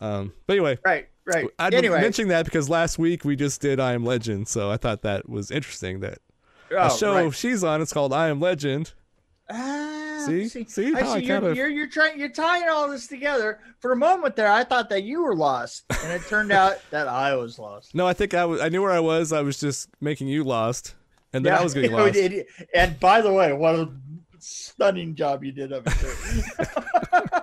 um, 0.00 0.32
but 0.46 0.52
anyway, 0.54 0.78
Right, 0.84 1.08
right. 1.24 1.48
I 1.58 1.68
anyway, 1.70 2.00
mentioning 2.00 2.28
that 2.28 2.44
because 2.44 2.68
last 2.68 2.98
week 3.00 3.24
we 3.24 3.34
just 3.34 3.60
did 3.60 3.80
I 3.80 3.92
Am 3.94 4.04
Legend, 4.04 4.46
so 4.46 4.70
I 4.70 4.76
thought 4.76 5.02
that 5.02 5.28
was 5.28 5.50
interesting 5.50 6.00
that 6.00 6.18
a 6.70 6.84
oh, 6.84 6.96
show 6.96 7.14
right. 7.24 7.34
she's 7.34 7.64
on 7.64 7.82
it's 7.82 7.92
called 7.92 8.12
I 8.12 8.28
Am 8.28 8.38
Legend. 8.40 8.92
Ah, 9.50 9.95
See? 10.24 10.48
See 10.48 10.92
how 10.92 11.12
I 11.14 11.20
see. 11.20 11.26
You're, 11.26 11.48
of- 11.50 11.56
you're 11.56 11.68
you're 11.68 11.88
trying. 11.88 12.18
You're 12.18 12.28
tying 12.30 12.68
all 12.68 12.88
this 12.90 13.06
together. 13.06 13.60
For 13.80 13.92
a 13.92 13.96
moment 13.96 14.36
there, 14.36 14.50
I 14.50 14.64
thought 14.64 14.88
that 14.90 15.02
you 15.02 15.22
were 15.22 15.34
lost, 15.36 15.84
and 16.02 16.12
it 16.12 16.22
turned 16.28 16.52
out 16.52 16.76
that 16.90 17.08
I 17.08 17.34
was 17.36 17.58
lost. 17.58 17.94
No, 17.94 18.06
I 18.06 18.12
think 18.14 18.34
I 18.34 18.44
was 18.44 18.60
I 18.60 18.68
knew 18.68 18.82
where 18.82 18.92
I 18.92 19.00
was. 19.00 19.32
I 19.32 19.42
was 19.42 19.58
just 19.60 19.88
making 20.00 20.28
you 20.28 20.44
lost, 20.44 20.94
and 21.32 21.44
then 21.44 21.52
I 21.54 21.62
was 21.62 21.74
getting 21.74 21.92
it 21.94 21.94
lost. 21.94 22.18
And 22.74 22.98
by 23.00 23.20
the 23.20 23.32
way, 23.32 23.52
what 23.52 23.74
a 23.74 23.90
stunning 24.38 25.14
job 25.14 25.44
you 25.44 25.52
did 25.52 25.72
of 25.72 25.84
it. 25.86 26.44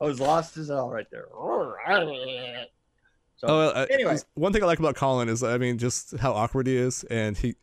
I 0.00 0.04
was 0.04 0.18
lost 0.20 0.56
as 0.56 0.68
hell 0.68 0.88
right 0.90 1.06
there. 1.10 1.26
So, 3.36 3.46
Oh, 3.48 3.58
uh, 3.68 3.86
anyway. 3.90 4.16
one 4.34 4.52
thing 4.52 4.62
I 4.62 4.66
like 4.66 4.78
about 4.78 4.96
Colin 4.96 5.28
is, 5.28 5.42
I 5.42 5.56
mean, 5.58 5.78
just 5.78 6.16
how 6.18 6.32
awkward 6.32 6.66
he 6.66 6.76
is, 6.76 7.04
and 7.04 7.36
he. 7.36 7.54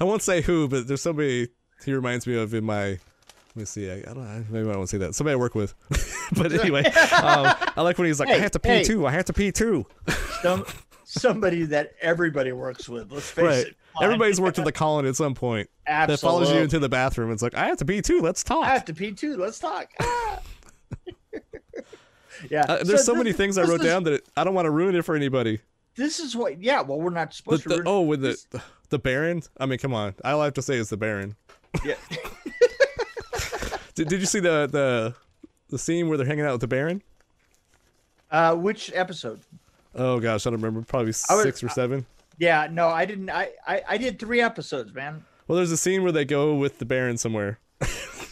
I 0.00 0.04
won't 0.04 0.22
say 0.22 0.40
who, 0.40 0.68
but 0.68 0.86
there's 0.86 1.02
somebody 1.02 1.48
he 1.84 1.92
reminds 1.92 2.26
me 2.26 2.36
of 2.36 2.54
in 2.54 2.64
my. 2.64 2.98
Let 3.54 3.60
me 3.62 3.64
see. 3.64 3.90
I, 3.90 3.94
I 3.98 4.00
don't. 4.02 4.18
know, 4.18 4.44
Maybe 4.50 4.70
I 4.70 4.76
won't 4.76 4.88
say 4.90 4.98
that. 4.98 5.14
Somebody 5.14 5.32
I 5.32 5.36
work 5.36 5.54
with. 5.54 5.74
but 6.36 6.52
anyway, 6.52 6.84
um, 7.12 7.54
I 7.76 7.80
like 7.82 7.96
when 7.98 8.06
he's 8.06 8.20
like, 8.20 8.28
"I 8.28 8.38
have 8.38 8.50
to 8.52 8.58
pee 8.58 8.68
hey. 8.68 8.84
too. 8.84 9.06
I 9.06 9.12
have 9.12 9.24
to 9.26 9.32
pee 9.32 9.50
too." 9.52 9.86
some, 10.42 10.66
somebody 11.04 11.64
that 11.64 11.92
everybody 12.02 12.52
works 12.52 12.88
with. 12.88 13.10
Let's 13.10 13.30
face 13.30 13.44
Right. 13.44 13.66
it. 13.68 13.76
Fine. 13.94 14.04
Everybody's 14.04 14.38
worked 14.40 14.58
with 14.58 14.66
the 14.66 14.72
Colin 14.78 15.06
at 15.06 15.16
some 15.16 15.34
point. 15.34 15.70
That 15.86 16.20
follows 16.20 16.50
you 16.52 16.58
into 16.58 16.78
the 16.78 16.88
bathroom. 16.90 17.32
It's 17.32 17.40
like, 17.42 17.54
I 17.54 17.66
have 17.66 17.78
to 17.78 17.86
pee 17.86 18.02
too. 18.02 18.20
Let's 18.20 18.44
talk. 18.44 18.64
I 18.66 18.74
have 18.74 18.84
to 18.86 18.94
pee 18.94 19.12
too. 19.12 19.36
Let's 19.38 19.58
talk. 19.58 19.88
Ah. 20.00 20.40
yeah. 22.50 22.64
Uh, 22.68 22.84
there's 22.84 23.04
so, 23.04 23.12
this- 23.12 23.18
many 23.18 23.32
things 23.32 23.56
I 23.58 23.62
wrote 23.62 23.80
is- 23.80 23.86
down 23.86 24.04
that 24.04 24.12
it, 24.14 24.28
I 24.36 24.44
don't 24.44 24.54
want 24.54 24.66
to 24.66 24.70
ruin 24.70 24.94
it 24.94 25.02
for 25.04 25.14
anybody. 25.16 25.60
This 25.96 26.20
is 26.20 26.36
what. 26.36 26.62
Yeah. 26.62 26.82
Well, 26.82 27.00
we're 27.00 27.08
not 27.10 27.30
The, 27.30 27.36
supposed 27.36 27.62
to. 27.62 27.68
the- 27.70 27.82
oh, 27.86 28.02
with 28.02 28.20
the 28.20 28.36
the 28.90 28.98
Baron. 28.98 29.42
I 29.58 29.64
mean, 29.66 29.78
come 29.78 29.94
on. 29.94 30.14
All 30.24 30.42
I 30.42 30.44
have 30.44 30.54
to 30.54 30.62
say 30.62 30.76
is 30.76 30.90
the 30.90 30.96
Baron. 30.98 31.36
Yeah. 31.84 31.94
Did, 33.94 34.08
did 34.08 34.20
you 34.20 34.26
see 34.26 34.40
the 34.40 34.66
the 34.70 35.14
the 35.70 35.78
scene 35.78 36.08
where 36.08 36.18
they're 36.18 36.26
hanging 36.26 36.44
out 36.44 36.52
with 36.52 36.60
the 36.60 36.66
Baron? 36.68 37.02
Uh, 38.30 38.54
which 38.54 38.92
episode? 38.94 39.40
Oh 39.94 40.20
gosh, 40.20 40.46
I 40.46 40.50
don't 40.50 40.60
remember. 40.60 40.82
Probably 40.86 41.14
I 41.30 41.34
was- 41.34 41.42
six 41.42 41.64
or 41.64 41.68
seven. 41.70 42.04
Yeah. 42.38 42.68
No, 42.70 42.88
I 42.88 43.06
didn't. 43.06 43.30
I, 43.30 43.52
I 43.66 43.82
I 43.88 43.96
did 43.96 44.18
three 44.18 44.42
episodes, 44.42 44.92
man. 44.92 45.24
Well, 45.48 45.56
there's 45.56 45.72
a 45.72 45.76
scene 45.78 46.02
where 46.02 46.12
they 46.12 46.26
go 46.26 46.54
with 46.56 46.78
the 46.78 46.84
Baron 46.84 47.16
somewhere. 47.16 47.58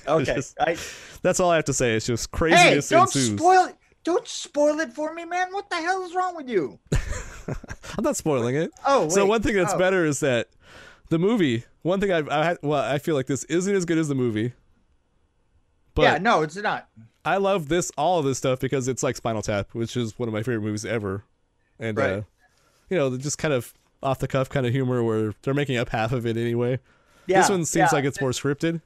Okay. 0.06 0.34
just- 0.34 0.54
I, 0.60 0.76
That's 1.22 1.40
all 1.40 1.48
I 1.48 1.56
have 1.56 1.64
to 1.64 1.72
say. 1.72 1.94
It's 1.96 2.04
just 2.04 2.26
hey, 2.30 2.36
craziness 2.36 2.90
don't 2.90 3.02
ensues. 3.04 3.38
spoil 3.38 3.64
it. 3.64 3.76
Don't 4.04 4.28
spoil 4.28 4.78
it 4.80 4.92
for 4.92 5.14
me, 5.14 5.24
man. 5.24 5.50
What 5.50 5.70
the 5.70 5.76
hell 5.76 6.04
is 6.04 6.14
wrong 6.14 6.36
with 6.36 6.46
you? 6.46 6.78
I'm 7.96 8.04
not 8.04 8.14
spoiling 8.14 8.54
it. 8.54 8.70
Oh, 8.86 9.08
so 9.08 9.24
one 9.24 9.40
thing 9.40 9.54
that's 9.54 9.72
Oh. 9.72 9.78
better 9.78 10.04
is 10.04 10.20
that 10.20 10.48
the 11.08 11.18
movie. 11.18 11.64
One 11.84 12.00
thing 12.00 12.10
I've, 12.10 12.30
I 12.30 12.44
had- 12.44 12.58
well, 12.62 12.82
I 12.82 12.96
feel 12.96 13.14
like 13.14 13.26
this 13.26 13.44
isn't 13.44 13.74
as 13.74 13.84
good 13.84 13.98
as 13.98 14.08
the 14.08 14.14
movie. 14.14 14.54
But 15.94 16.02
yeah. 16.02 16.18
No, 16.18 16.40
it's 16.40 16.56
not. 16.56 16.88
I 17.26 17.36
love 17.36 17.68
this 17.68 17.92
all 17.98 18.18
of 18.18 18.24
this 18.24 18.38
stuff 18.38 18.58
because 18.58 18.88
it's 18.88 19.02
like 19.02 19.16
Spinal 19.16 19.42
Tap, 19.42 19.68
which 19.74 19.94
is 19.94 20.18
one 20.18 20.26
of 20.26 20.32
my 20.32 20.42
favorite 20.42 20.62
movies 20.62 20.86
ever, 20.86 21.24
and 21.78 21.98
uh, 21.98 22.22
you 22.88 22.96
know, 22.96 23.16
just 23.18 23.36
kind 23.36 23.52
of 23.52 23.74
off 24.02 24.18
the 24.18 24.26
cuff 24.26 24.48
kind 24.48 24.66
of 24.66 24.72
humor 24.72 25.02
where 25.02 25.34
they're 25.42 25.54
making 25.54 25.76
up 25.76 25.90
half 25.90 26.12
of 26.12 26.26
it 26.26 26.38
anyway. 26.38 26.78
Yeah. 27.26 27.40
this 27.40 27.50
one 27.50 27.64
seems 27.66 27.92
yeah. 27.92 27.96
like 27.96 28.04
it's 28.06 28.20
more 28.20 28.30
scripted. 28.30 28.80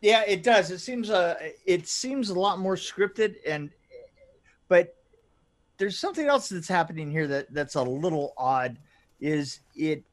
Yeah, 0.00 0.22
it 0.26 0.44
does. 0.44 0.70
It 0.70 0.78
seems 0.78 1.10
uh 1.10 1.34
it 1.66 1.88
seems 1.88 2.30
a 2.30 2.38
lot 2.38 2.60
more 2.60 2.76
scripted 2.76 3.36
and 3.46 3.70
but 4.68 4.94
there's 5.76 5.98
something 5.98 6.26
else 6.26 6.48
that's 6.48 6.68
happening 6.68 7.10
here 7.10 7.26
that 7.26 7.52
that's 7.52 7.74
a 7.74 7.82
little 7.82 8.32
odd 8.36 8.78
is 9.20 9.60
it 9.74 10.04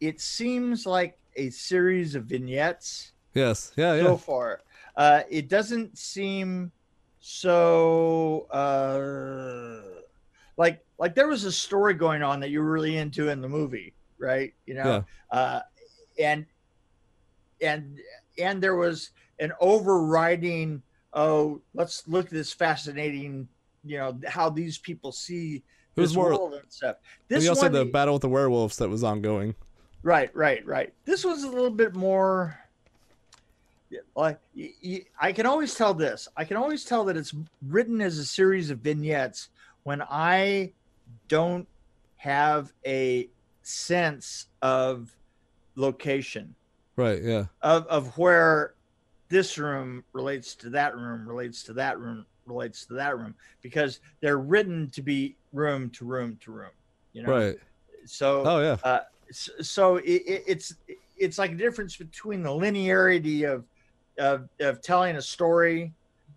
it 0.00 0.20
seems 0.20 0.84
like 0.84 1.16
a 1.46 1.50
series 1.50 2.14
of 2.14 2.24
vignettes 2.24 3.12
Yes, 3.34 3.72
yeah, 3.76 3.94
yeah. 3.94 4.02
so 4.02 4.16
far. 4.16 4.60
Uh 4.96 5.22
it 5.30 5.48
doesn't 5.48 5.96
seem 5.96 6.72
so 7.20 8.46
uh 8.50 10.00
like 10.56 10.84
like 10.98 11.14
there 11.14 11.28
was 11.28 11.44
a 11.44 11.52
story 11.52 11.94
going 11.94 12.22
on 12.22 12.40
that 12.40 12.50
you 12.50 12.60
were 12.60 12.70
really 12.70 12.96
into 12.96 13.28
in 13.28 13.40
the 13.40 13.48
movie, 13.48 13.94
right? 14.18 14.52
You 14.66 14.74
know, 14.74 15.04
uh 15.30 15.60
and 16.18 16.44
and 17.62 18.00
and 18.38 18.62
there 18.62 18.76
was 18.76 19.10
an 19.38 19.52
overriding 19.60 20.82
oh 21.14 21.60
let's 21.74 22.06
look 22.08 22.26
at 22.26 22.32
this 22.32 22.52
fascinating 22.52 23.48
you 23.84 23.98
know 23.98 24.18
how 24.28 24.50
these 24.50 24.78
people 24.78 25.12
see 25.12 25.62
It 25.96 26.00
was 26.00 26.10
this 26.10 26.16
more- 26.16 26.30
world 26.30 26.54
and 26.54 26.70
stuff 26.70 26.96
this 27.28 27.42
you 27.44 27.48
also 27.50 27.62
one 27.62 27.74
had 27.74 27.86
the 27.86 27.90
battle 27.90 28.14
with 28.14 28.22
the 28.22 28.28
werewolves 28.28 28.76
that 28.78 28.88
was 28.88 29.02
ongoing. 29.02 29.54
Right 30.02 30.34
right 30.34 30.64
right 30.66 30.92
this 31.04 31.24
one's 31.24 31.44
a 31.44 31.48
little 31.48 31.70
bit 31.70 31.94
more 31.94 32.58
like 34.16 34.38
I 35.20 35.32
can 35.32 35.46
always 35.46 35.74
tell 35.74 35.94
this 35.94 36.28
i 36.36 36.44
can 36.44 36.56
always 36.56 36.84
tell 36.84 37.04
that 37.06 37.16
it's 37.16 37.34
written 37.66 38.00
as 38.00 38.18
a 38.18 38.24
series 38.24 38.70
of 38.70 38.78
vignettes 38.78 39.48
when 39.82 40.02
i 40.08 40.72
don't 41.28 41.66
have 42.16 42.72
a 42.86 43.28
sense 43.62 44.46
of 44.62 45.14
location 45.76 46.54
Right, 46.96 47.22
yeah. 47.22 47.46
of 47.62 47.86
of 47.86 48.16
where 48.18 48.74
this 49.28 49.56
room 49.58 50.04
relates 50.12 50.54
to 50.56 50.70
that 50.70 50.96
room 50.96 51.26
relates 51.26 51.62
to 51.64 51.72
that 51.74 51.98
room 51.98 52.26
relates 52.46 52.84
to 52.86 52.94
that 52.94 53.16
room 53.18 53.34
because 53.62 54.00
they're 54.20 54.38
written 54.38 54.90
to 54.90 55.02
be 55.02 55.36
room 55.52 55.88
to 55.90 56.04
room 56.04 56.36
to 56.42 56.52
room 56.52 56.70
you 57.12 57.22
know 57.22 57.30
Right. 57.30 57.56
so 58.06 58.42
Oh 58.44 58.60
yeah. 58.60 58.76
s- 58.84 59.02
so 59.30 59.96
it, 59.96 60.22
it, 60.26 60.44
it's 60.46 60.74
it's 61.16 61.38
like 61.38 61.52
a 61.52 61.56
difference 61.56 61.96
between 61.96 62.42
the 62.42 62.50
linearity 62.50 63.44
of 63.50 63.64
of, 64.18 64.48
of 64.60 64.82
telling 64.82 65.16
a 65.16 65.22
story 65.22 65.92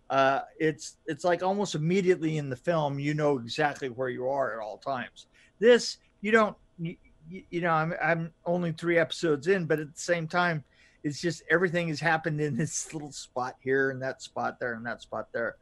uh 0.10 0.42
it's 0.60 0.98
it's 1.08 1.24
like 1.24 1.42
almost 1.42 1.76
immediately 1.76 2.38
in 2.38 2.50
the 2.50 2.56
film 2.56 3.00
you 3.00 3.14
know 3.14 3.38
exactly 3.38 3.90
where 3.90 4.10
you 4.10 4.28
are 4.28 4.54
at 4.54 4.64
all 4.64 4.78
times. 4.78 5.28
This 5.60 5.98
you 6.22 6.32
don't 6.32 6.56
you, 6.80 6.96
you 7.30 7.44
you 7.50 7.62
know 7.62 7.72
I'm, 7.72 7.94
I'm 8.02 8.32
only 8.46 8.72
three 8.74 8.98
episodes 8.98 9.48
in 9.48 9.66
but 9.66 9.80
at 9.80 9.94
the 9.94 10.00
same 10.00 10.28
time 10.28 10.64
it's 11.04 11.20
just 11.20 11.44
everything 11.50 11.90
has 11.90 12.00
happened 12.00 12.40
in 12.40 12.56
this 12.56 12.94
little 12.94 13.12
spot 13.12 13.56
here 13.60 13.92
and 13.92 14.02
that 14.02 14.22
spot 14.22 14.60
there 14.60 14.74
and 14.74 14.86
that 14.86 15.02
spot 15.02 15.28
there. 15.34 15.56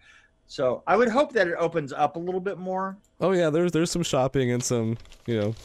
So 0.47 0.83
i 0.85 0.97
would 0.97 1.07
hope 1.07 1.31
that 1.33 1.47
it 1.47 1.55
opens 1.57 1.93
up 1.93 2.17
a 2.17 2.19
little 2.19 2.41
bit 2.41 2.57
more. 2.57 2.97
Oh 3.21 3.31
yeah, 3.31 3.50
there's 3.50 3.71
there's 3.71 3.89
some 3.89 4.03
shopping 4.03 4.51
and 4.51 4.61
some 4.61 4.97
you 5.25 5.39
know 5.39 5.55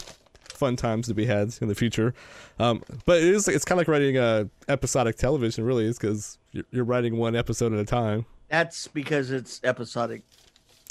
fun 0.56 0.76
times 0.76 1.06
to 1.08 1.14
be 1.14 1.26
had 1.26 1.54
in 1.60 1.68
the 1.68 1.75
future. 1.75 2.14
Um, 2.58 2.82
but 3.04 3.18
it 3.18 3.25
is 3.34 3.48
it's 3.48 3.64
kind 3.64 3.76
of 3.78 3.86
like 3.86 3.88
writing 3.88 4.16
uh, 4.16 4.44
episodic 4.68 5.16
television, 5.16 5.64
really, 5.64 5.84
is 5.86 5.98
because 5.98 6.38
you're, 6.52 6.64
you're 6.70 6.84
writing 6.84 7.16
one 7.16 7.36
episode 7.36 7.72
at 7.72 7.78
a 7.78 7.84
time. 7.84 8.26
that's 8.48 8.88
because 8.88 9.30
it's 9.30 9.60
episodic 9.64 10.22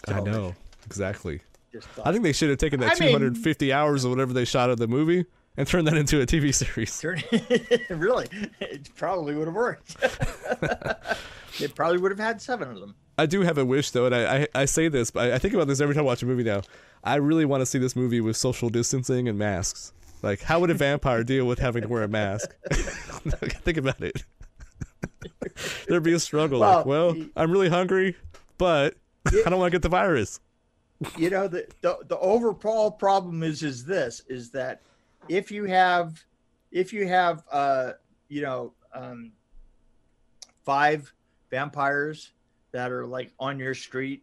I 0.07 0.19
know 0.21 0.53
exactly. 0.85 1.41
I 2.03 2.11
think 2.11 2.23
they 2.23 2.31
should 2.33 2.49
have 2.49 2.59
taken 2.59 2.79
that 2.81 2.91
I 2.95 2.99
mean- 2.99 3.09
250 3.09 3.73
hours 3.73 4.05
or 4.05 4.09
whatever 4.09 4.31
they 4.33 4.45
shot 4.45 4.69
of 4.69 4.77
the 4.77 4.87
movie 4.87 5.25
and 5.57 5.67
turned 5.67 5.87
that 5.87 5.95
into 5.97 6.21
a 6.21 6.25
TV 6.25 6.53
series. 6.53 7.03
Really, 7.89 8.27
it 8.59 8.89
probably 8.95 9.35
would 9.35 9.47
have 9.47 9.55
worked. 9.55 9.95
it 11.59 11.73
probably 11.75 11.97
would 11.97 12.11
have 12.11 12.19
had 12.19 12.41
seven 12.41 12.69
of 12.69 12.79
them. 12.79 12.95
I 13.17 13.25
do 13.25 13.41
have 13.41 13.57
a 13.57 13.65
wish 13.65 13.91
though, 13.91 14.05
and 14.05 14.15
I 14.15 14.37
I, 14.37 14.47
I 14.55 14.65
say 14.65 14.87
this, 14.87 15.11
but 15.11 15.31
I, 15.31 15.35
I 15.35 15.37
think 15.39 15.53
about 15.53 15.67
this 15.67 15.79
every 15.79 15.95
time 15.95 16.03
I 16.03 16.05
watch 16.05 16.23
a 16.23 16.25
movie 16.25 16.43
now. 16.43 16.61
I 17.03 17.15
really 17.15 17.45
want 17.45 17.61
to 17.61 17.65
see 17.65 17.77
this 17.77 17.95
movie 17.95 18.19
with 18.21 18.35
social 18.35 18.69
distancing 18.69 19.27
and 19.29 19.37
masks. 19.37 19.93
Like, 20.23 20.41
how 20.41 20.59
would 20.59 20.71
a 20.71 20.73
vampire 20.73 21.23
deal 21.23 21.45
with 21.45 21.59
having 21.59 21.83
to 21.83 21.87
wear 21.87 22.01
a 22.03 22.07
mask? 22.07 22.55
think 22.71 23.77
about 23.77 24.01
it. 24.01 24.23
There'd 25.87 26.01
be 26.03 26.13
a 26.13 26.19
struggle. 26.19 26.59
like, 26.59 26.85
Well, 26.85 27.13
well, 27.13 27.15
y- 27.21 27.29
I'm 27.35 27.51
really 27.51 27.69
hungry, 27.69 28.15
but 28.57 28.95
Yeah. 29.31 29.43
I 29.45 29.49
don't 29.49 29.59
want 29.59 29.71
to 29.71 29.75
get 29.75 29.81
the 29.83 29.89
virus. 29.89 30.39
You 31.17 31.29
know, 31.29 31.47
the, 31.47 31.67
the 31.81 31.97
the 32.07 32.17
overall 32.19 32.89
problem 32.89 33.43
is 33.43 33.61
is 33.63 33.83
this 33.85 34.21
is 34.27 34.49
that 34.51 34.81
if 35.29 35.51
you 35.51 35.65
have 35.65 36.23
if 36.71 36.91
you 36.93 37.05
have 37.07 37.43
uh 37.51 37.91
you 38.29 38.41
know 38.41 38.73
um 38.93 39.31
five 40.63 41.13
vampires 41.51 42.31
that 42.75 42.91
are 42.91 43.05
like 43.05 43.31
on 43.39 43.57
your 43.57 43.73
street 43.73 44.21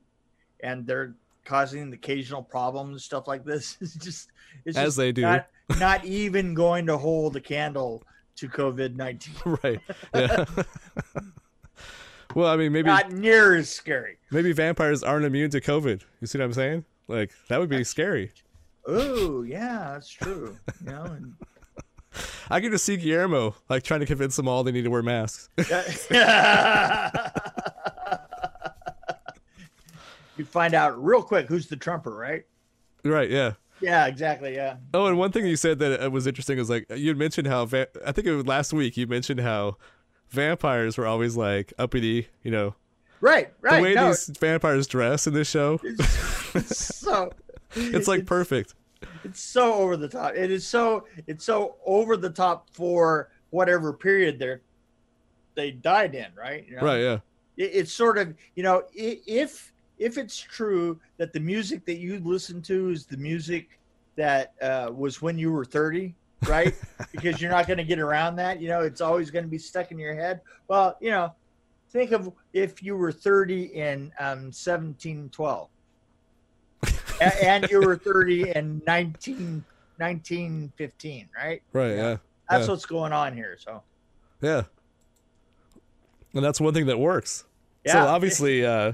and 0.60 0.86
they're 0.86 1.14
causing 1.46 1.90
occasional 1.94 2.42
problems 2.42 3.02
stuff 3.02 3.26
like 3.26 3.46
this 3.46 3.78
it's 3.80 3.94
just 3.94 4.28
it's 4.66 4.76
As 4.76 4.88
just 4.88 4.96
they 4.98 5.10
do. 5.10 5.22
not, 5.22 5.46
not 5.80 6.04
even 6.04 6.52
going 6.52 6.84
to 6.84 6.98
hold 6.98 7.34
a 7.36 7.40
candle 7.40 8.02
to 8.36 8.48
covid-19 8.50 9.58
right. 9.64 9.80
Yeah. 10.14 10.44
well, 12.34 12.46
I 12.52 12.56
mean, 12.58 12.72
maybe 12.72 12.88
not 12.88 13.10
near 13.10 13.54
as 13.56 13.70
scary. 13.70 14.18
maybe 14.30 14.52
vampires 14.52 15.02
aren't 15.02 15.24
immune 15.24 15.50
to 15.52 15.60
COVID. 15.60 16.02
You 16.20 16.26
see 16.26 16.38
what 16.38 16.44
I'm 16.44 16.52
saying? 16.52 16.84
Like, 17.08 17.30
that 17.48 17.58
would 17.58 17.70
be 17.70 17.84
scary. 17.84 18.32
Oh, 18.86 19.42
yeah, 19.42 19.92
that's 19.94 20.08
true. 20.10 20.58
You 20.84 20.92
know, 20.92 21.04
and 21.04 21.34
I 22.50 22.60
can 22.60 22.70
just 22.70 22.84
see 22.84 22.96
Guillermo 22.96 23.54
like 23.70 23.82
trying 23.82 24.00
to 24.00 24.06
convince 24.06 24.36
them 24.36 24.46
all 24.48 24.62
they 24.64 24.72
need 24.72 24.84
to 24.84 24.90
wear 24.90 25.02
masks. 25.02 25.48
Find 30.44 30.74
out 30.74 31.02
real 31.02 31.22
quick 31.22 31.46
who's 31.46 31.66
the 31.68 31.76
trumper, 31.76 32.14
right? 32.14 32.44
Right, 33.04 33.30
yeah. 33.30 33.52
Yeah, 33.80 34.06
exactly. 34.06 34.54
Yeah. 34.54 34.76
Oh, 34.94 35.06
and 35.06 35.18
one 35.18 35.32
thing 35.32 35.44
you 35.46 35.56
said 35.56 35.78
that 35.80 36.04
uh, 36.04 36.10
was 36.10 36.26
interesting 36.26 36.58
is 36.58 36.70
like 36.70 36.86
you 36.94 37.14
mentioned 37.16 37.48
how 37.48 37.64
va- 37.66 37.88
I 38.06 38.12
think 38.12 38.26
it 38.28 38.34
was 38.34 38.46
last 38.46 38.72
week 38.72 38.96
you 38.96 39.06
mentioned 39.08 39.40
how 39.40 39.76
vampires 40.30 40.96
were 40.96 41.06
always 41.06 41.36
like 41.36 41.72
uppity, 41.78 42.28
you 42.42 42.50
know, 42.50 42.74
Right. 43.20 43.52
Right. 43.60 43.76
the 43.78 43.82
way 43.82 43.94
no, 43.94 44.08
these 44.08 44.26
vampires 44.40 44.86
dress 44.86 45.26
in 45.26 45.34
this 45.34 45.48
show. 45.50 45.80
it's 46.54 46.96
so 46.96 47.32
It's 47.74 48.06
like 48.08 48.24
perfect. 48.26 48.74
it's 49.24 49.40
so 49.40 49.74
over 49.74 49.96
the 49.96 50.08
top. 50.08 50.34
It 50.36 50.50
is 50.50 50.66
so 50.66 51.06
it's 51.26 51.44
so 51.44 51.76
over 51.84 52.16
the 52.16 52.30
top 52.30 52.68
for 52.70 53.30
whatever 53.50 53.92
period 53.92 54.38
they're 54.38 54.60
they 55.54 55.70
died 55.72 56.14
in, 56.14 56.28
right? 56.36 56.66
You 56.68 56.76
know? 56.76 56.82
Right, 56.82 57.00
yeah. 57.00 57.18
It, 57.56 57.70
it's 57.74 57.92
sort 57.92 58.16
of 58.16 58.34
you 58.54 58.62
know 58.62 58.84
if 58.94 59.71
if 60.02 60.18
it's 60.18 60.36
true 60.36 60.98
that 61.16 61.32
the 61.32 61.38
music 61.40 61.84
that 61.86 61.98
you 61.98 62.18
listen 62.24 62.60
to 62.62 62.90
is 62.90 63.06
the 63.06 63.16
music 63.16 63.78
that 64.16 64.52
uh, 64.60 64.90
was 64.92 65.22
when 65.22 65.38
you 65.38 65.52
were 65.52 65.64
30 65.64 66.14
right 66.46 66.74
because 67.12 67.40
you're 67.40 67.50
not 67.50 67.66
going 67.68 67.78
to 67.78 67.84
get 67.84 67.98
around 68.00 68.34
that 68.36 68.60
you 68.60 68.68
know 68.68 68.80
it's 68.80 69.00
always 69.00 69.30
going 69.30 69.44
to 69.44 69.50
be 69.50 69.58
stuck 69.58 69.92
in 69.92 69.98
your 69.98 70.14
head 70.14 70.40
well 70.68 70.96
you 71.00 71.10
know 71.10 71.32
think 71.90 72.10
of 72.10 72.32
if 72.52 72.82
you 72.82 72.96
were 72.96 73.12
30 73.12 73.62
in 73.76 74.12
um, 74.18 74.50
1712 74.50 75.68
A- 77.20 77.44
and 77.48 77.68
you 77.70 77.80
were 77.80 77.96
30 77.96 78.50
in 78.56 78.82
19 78.86 79.64
1915 79.98 81.28
right 81.36 81.62
Right, 81.72 81.88
Yeah. 81.90 81.94
yeah. 81.96 82.16
that's 82.50 82.66
Yeah. 82.66 82.72
what's 82.72 82.86
going 82.86 83.12
on 83.12 83.34
here 83.36 83.56
so 83.58 83.82
Yeah. 84.40 84.62
And 86.34 86.42
that's 86.44 86.60
one 86.60 86.72
thing 86.74 86.86
that 86.86 86.98
works. 86.98 87.44
yeah 87.84 87.92
So 87.92 87.98
obviously, 88.08 88.64
uh, 88.64 88.92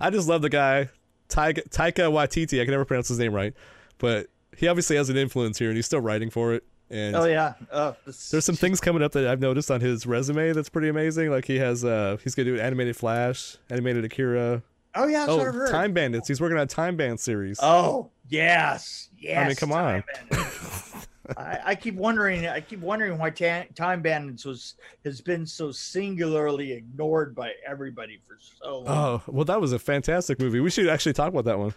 I 0.00 0.10
just 0.10 0.28
love 0.28 0.42
the 0.42 0.48
guy, 0.48 0.88
Taika, 1.28 1.68
Taika 1.68 2.10
Waititi. 2.10 2.60
I 2.60 2.64
can 2.64 2.72
never 2.72 2.84
pronounce 2.84 3.08
his 3.08 3.18
name 3.18 3.32
right, 3.32 3.54
but 3.98 4.28
he 4.56 4.68
obviously 4.68 4.96
has 4.96 5.10
an 5.10 5.16
influence 5.16 5.58
here, 5.58 5.68
and 5.68 5.76
he's 5.76 5.86
still 5.86 6.00
writing 6.00 6.30
for 6.30 6.54
it. 6.54 6.64
And 6.92 7.14
oh 7.14 7.24
yeah 7.24 7.54
oh, 7.72 7.94
there's 8.04 8.44
some 8.44 8.56
things 8.56 8.80
coming 8.80 9.00
up 9.00 9.12
that 9.12 9.24
I've 9.24 9.38
noticed 9.38 9.70
on 9.70 9.80
his 9.80 10.06
resume 10.08 10.52
that's 10.52 10.68
pretty 10.68 10.88
amazing. 10.88 11.30
Like 11.30 11.44
he 11.44 11.58
has, 11.58 11.84
uh, 11.84 12.16
he's 12.24 12.34
gonna 12.34 12.46
do 12.46 12.54
an 12.54 12.60
animated 12.60 12.96
Flash, 12.96 13.56
animated 13.70 14.04
Akira. 14.04 14.62
oh 14.96 15.06
yeah 15.06 15.26
oh, 15.28 15.38
I've 15.38 15.54
heard. 15.54 15.70
Time 15.70 15.92
Bandits. 15.92 16.26
He's 16.26 16.40
working 16.40 16.56
on 16.56 16.64
a 16.64 16.66
Time 16.66 16.96
Band 16.96 17.20
series. 17.20 17.60
Oh 17.62 18.10
yes, 18.28 19.08
yes. 19.16 19.44
I 19.44 19.46
mean, 19.46 19.56
come 19.56 19.72
on. 19.72 20.02
I, 21.36 21.58
I 21.64 21.74
keep 21.74 21.94
wondering. 21.94 22.46
I 22.46 22.60
keep 22.60 22.80
wondering 22.80 23.18
why 23.18 23.30
ta- 23.30 23.64
Time 23.74 24.02
Bandits 24.02 24.44
was 24.44 24.74
has 25.04 25.20
been 25.20 25.46
so 25.46 25.70
singularly 25.70 26.72
ignored 26.72 27.34
by 27.34 27.52
everybody 27.66 28.20
for 28.26 28.36
so 28.40 28.80
long. 28.80 28.88
Oh, 28.88 29.22
well, 29.26 29.44
that 29.44 29.60
was 29.60 29.72
a 29.72 29.78
fantastic 29.78 30.38
movie. 30.40 30.60
We 30.60 30.70
should 30.70 30.88
actually 30.88 31.12
talk 31.12 31.28
about 31.28 31.44
that 31.44 31.58
one. 31.58 31.74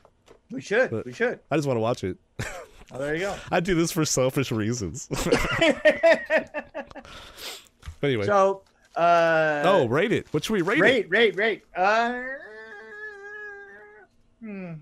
we 0.52 0.62
should. 0.62 0.90
but- 0.92 1.06
we 1.06 1.14
should. 1.14 1.40
I 1.52 1.56
just 1.56 1.68
want 1.68 1.78
to 1.78 1.82
watch 1.82 2.04
it. 2.04 2.18
Oh, 2.92 2.98
there 3.00 3.14
you 3.16 3.22
go. 3.22 3.36
I 3.52 3.60
do 3.60 3.76
this 3.76 3.92
for 3.92 4.06
selfish 4.06 4.52
reasons. 4.52 5.08
anyway. 8.02 8.26
so, 8.26 8.62
uh, 8.96 9.62
oh, 9.66 9.88
rate 9.88 10.12
it. 10.12 10.28
What 10.32 10.44
should 10.44 10.54
we 10.54 10.62
rate, 10.62 10.78
it? 10.80 10.82
rate, 10.82 11.10
rate, 11.10 11.36
rate. 11.36 11.64
Uh, 11.76 12.22
hmm. 14.42 14.74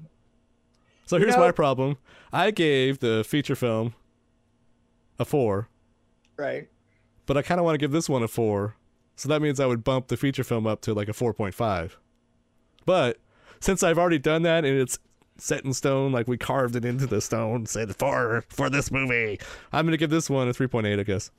So 1.06 1.18
You 1.18 1.24
here's 1.24 1.36
know- 1.36 1.42
my 1.42 1.52
problem. 1.52 1.98
I 2.34 2.52
gave 2.52 3.00
the 3.00 3.24
feature 3.28 3.56
film 3.56 3.94
a 5.22 5.26
four, 5.26 5.70
Right. 6.38 6.68
but 7.26 7.38
I 7.38 7.42
kind 7.42 7.60
of 7.60 7.66
want 7.66 7.76
to 7.76 7.78
give 7.80 7.92
this 7.92 8.10
one 8.10 8.24
a 8.24 8.28
four. 8.28 8.76
So 9.16 9.30
that 9.30 9.42
means 9.42 9.60
I 9.60 9.68
would 9.68 9.84
bump 9.84 10.08
the 10.08 10.18
feature 10.18 10.44
film 10.44 10.66
up 10.66 10.82
to 10.82 10.94
like 10.96 11.08
a 11.08 11.14
4.5. 11.14 11.92
But 12.86 13.18
since 13.60 13.84
I've 13.84 14.00
already 14.00 14.18
done 14.18 14.42
that 14.44 14.66
and 14.66 14.80
it's 14.80 14.98
set 15.38 15.64
in 15.64 15.74
stone, 15.74 16.12
like 16.12 16.28
we 16.28 16.38
carved 16.38 16.76
it 16.76 16.84
into 16.86 17.06
the 17.06 17.22
stone, 17.22 17.68
said 17.68 17.96
for 17.96 18.44
for 18.50 18.70
this 18.70 18.90
movie, 18.92 19.40
I'm 19.72 19.86
gonna 19.86 19.98
give 19.98 20.10
this 20.10 20.28
one 20.30 20.48
a 20.48 20.54
3.8, 20.54 21.00
I 21.00 21.04
guess. 21.04 21.30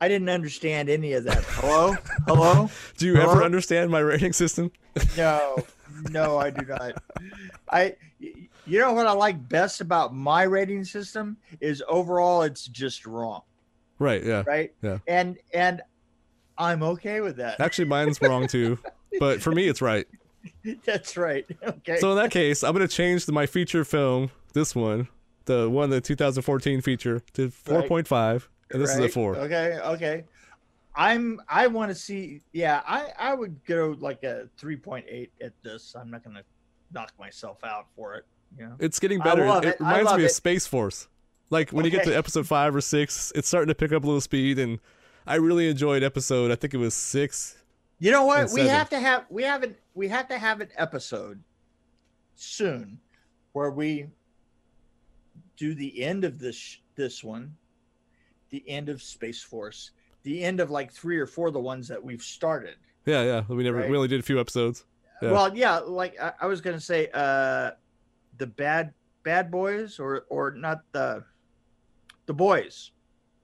I 0.00 0.08
didn't 0.08 0.28
understand 0.28 0.88
any 0.88 1.12
of 1.12 1.24
that. 1.24 1.44
Hello, 1.48 1.96
hello. 2.26 2.70
Do 2.98 3.06
you 3.06 3.16
ever 3.16 3.42
understand 3.42 3.90
my 3.90 4.00
rating 4.00 4.32
system? 4.32 4.70
No, 5.16 5.58
no, 6.10 6.38
I 6.38 6.50
do 6.50 6.64
not. 6.66 7.02
I, 7.70 7.94
you 8.66 8.78
know 8.78 8.92
what 8.92 9.06
I 9.06 9.12
like 9.12 9.48
best 9.48 9.80
about 9.80 10.14
my 10.14 10.42
rating 10.44 10.84
system 10.84 11.36
is 11.60 11.82
overall 11.88 12.42
it's 12.42 12.66
just 12.66 13.06
wrong, 13.06 13.42
Right, 13.98 14.22
yeah. 14.24 14.42
right? 14.46 14.72
Yeah. 14.82 14.98
And 15.06 15.36
and 15.52 15.82
I'm 16.56 16.82
okay 16.82 17.20
with 17.20 17.36
that. 17.36 17.60
Actually, 17.60 17.86
mine's 17.86 18.20
wrong 18.22 18.46
too, 18.46 18.78
but 19.20 19.42
for 19.42 19.52
me, 19.52 19.68
it's 19.68 19.82
right. 19.82 20.06
That's 20.84 21.16
right. 21.16 21.46
Okay. 21.66 21.98
So 21.98 22.10
in 22.12 22.16
that 22.16 22.30
case, 22.30 22.62
I'm 22.62 22.72
gonna 22.72 22.88
change 22.88 23.26
my 23.28 23.46
feature 23.46 23.84
film, 23.84 24.30
this 24.52 24.74
one, 24.74 25.08
the 25.46 25.68
one, 25.68 25.90
the 25.90 26.00
2014 26.00 26.80
feature, 26.80 27.20
to 27.34 27.48
4.5, 27.48 28.46
and 28.70 28.82
this 28.82 28.90
is 28.90 28.98
a 28.98 29.08
four. 29.08 29.36
Okay. 29.36 29.78
Okay. 29.84 30.24
I'm. 30.96 31.40
I 31.48 31.66
want 31.66 31.90
to 31.90 31.94
see. 31.94 32.40
Yeah. 32.52 32.82
I. 32.86 33.08
I 33.18 33.34
would 33.34 33.62
go 33.64 33.96
like 33.98 34.22
a 34.22 34.48
3.8 34.60 35.28
at 35.42 35.52
this. 35.62 35.94
I'm 35.98 36.10
not 36.10 36.22
gonna 36.24 36.42
knock 36.92 37.12
myself 37.18 37.64
out 37.64 37.86
for 37.96 38.14
it. 38.14 38.24
You 38.58 38.66
know. 38.66 38.76
It's 38.78 38.98
getting 39.00 39.20
I 39.20 39.24
better. 39.24 39.46
love 39.46 39.64
it 39.64 39.68
it. 39.68 39.76
I 39.80 39.90
reminds 39.90 40.10
love 40.10 40.18
me 40.18 40.24
of. 40.26 40.30
Space 40.30 40.66
Force. 40.66 41.08
Like 41.50 41.70
when 41.70 41.84
you 41.84 41.90
get 41.90 42.04
to 42.04 42.16
episode 42.16 42.46
five 42.46 42.74
or 42.74 42.80
six, 42.80 43.32
it's 43.34 43.48
starting 43.48 43.68
to 43.68 43.74
pick 43.74 43.92
up 43.92 44.02
a 44.02 44.06
little 44.06 44.20
speed, 44.20 44.58
and 44.58 44.78
I 45.26 45.36
really 45.36 45.68
enjoyed 45.68 46.02
episode. 46.02 46.50
I 46.50 46.54
think 46.56 46.74
it 46.74 46.78
was 46.78 46.94
six. 46.94 47.56
You 47.98 48.10
know 48.10 48.24
what? 48.24 48.50
We 48.52 48.62
have 48.62 48.88
to 48.90 48.98
have 48.98 49.24
we 49.30 49.42
haven't 49.44 49.76
we 49.94 50.08
have 50.08 50.28
to 50.28 50.38
have 50.38 50.60
an 50.60 50.68
episode 50.76 51.42
soon 52.34 52.98
where 53.52 53.70
we 53.70 54.06
do 55.56 55.74
the 55.74 56.02
end 56.02 56.24
of 56.24 56.38
this 56.38 56.78
this 56.96 57.22
one, 57.22 57.54
the 58.50 58.62
end 58.68 58.88
of 58.88 59.02
Space 59.02 59.42
Force, 59.42 59.92
the 60.22 60.42
end 60.42 60.60
of 60.60 60.70
like 60.70 60.92
three 60.92 61.18
or 61.18 61.26
four 61.26 61.48
of 61.48 61.52
the 61.54 61.60
ones 61.60 61.86
that 61.88 62.02
we've 62.02 62.22
started. 62.22 62.76
Yeah, 63.06 63.22
yeah. 63.22 63.42
We 63.48 63.62
never 63.62 63.78
Right. 63.78 63.90
we 63.90 63.96
only 63.96 64.08
did 64.08 64.20
a 64.20 64.24
few 64.24 64.40
episodes. 64.40 64.84
Yeah. 65.22 65.30
Well, 65.30 65.56
yeah, 65.56 65.78
like 65.78 66.20
I, 66.20 66.32
I 66.40 66.46
was 66.46 66.60
gonna 66.60 66.80
say, 66.80 67.08
uh, 67.14 67.72
the 68.38 68.46
bad 68.46 68.92
bad 69.22 69.50
boys 69.50 69.98
or 69.98 70.24
or 70.28 70.50
not 70.52 70.82
the 70.92 71.24
the 72.26 72.34
boys, 72.34 72.92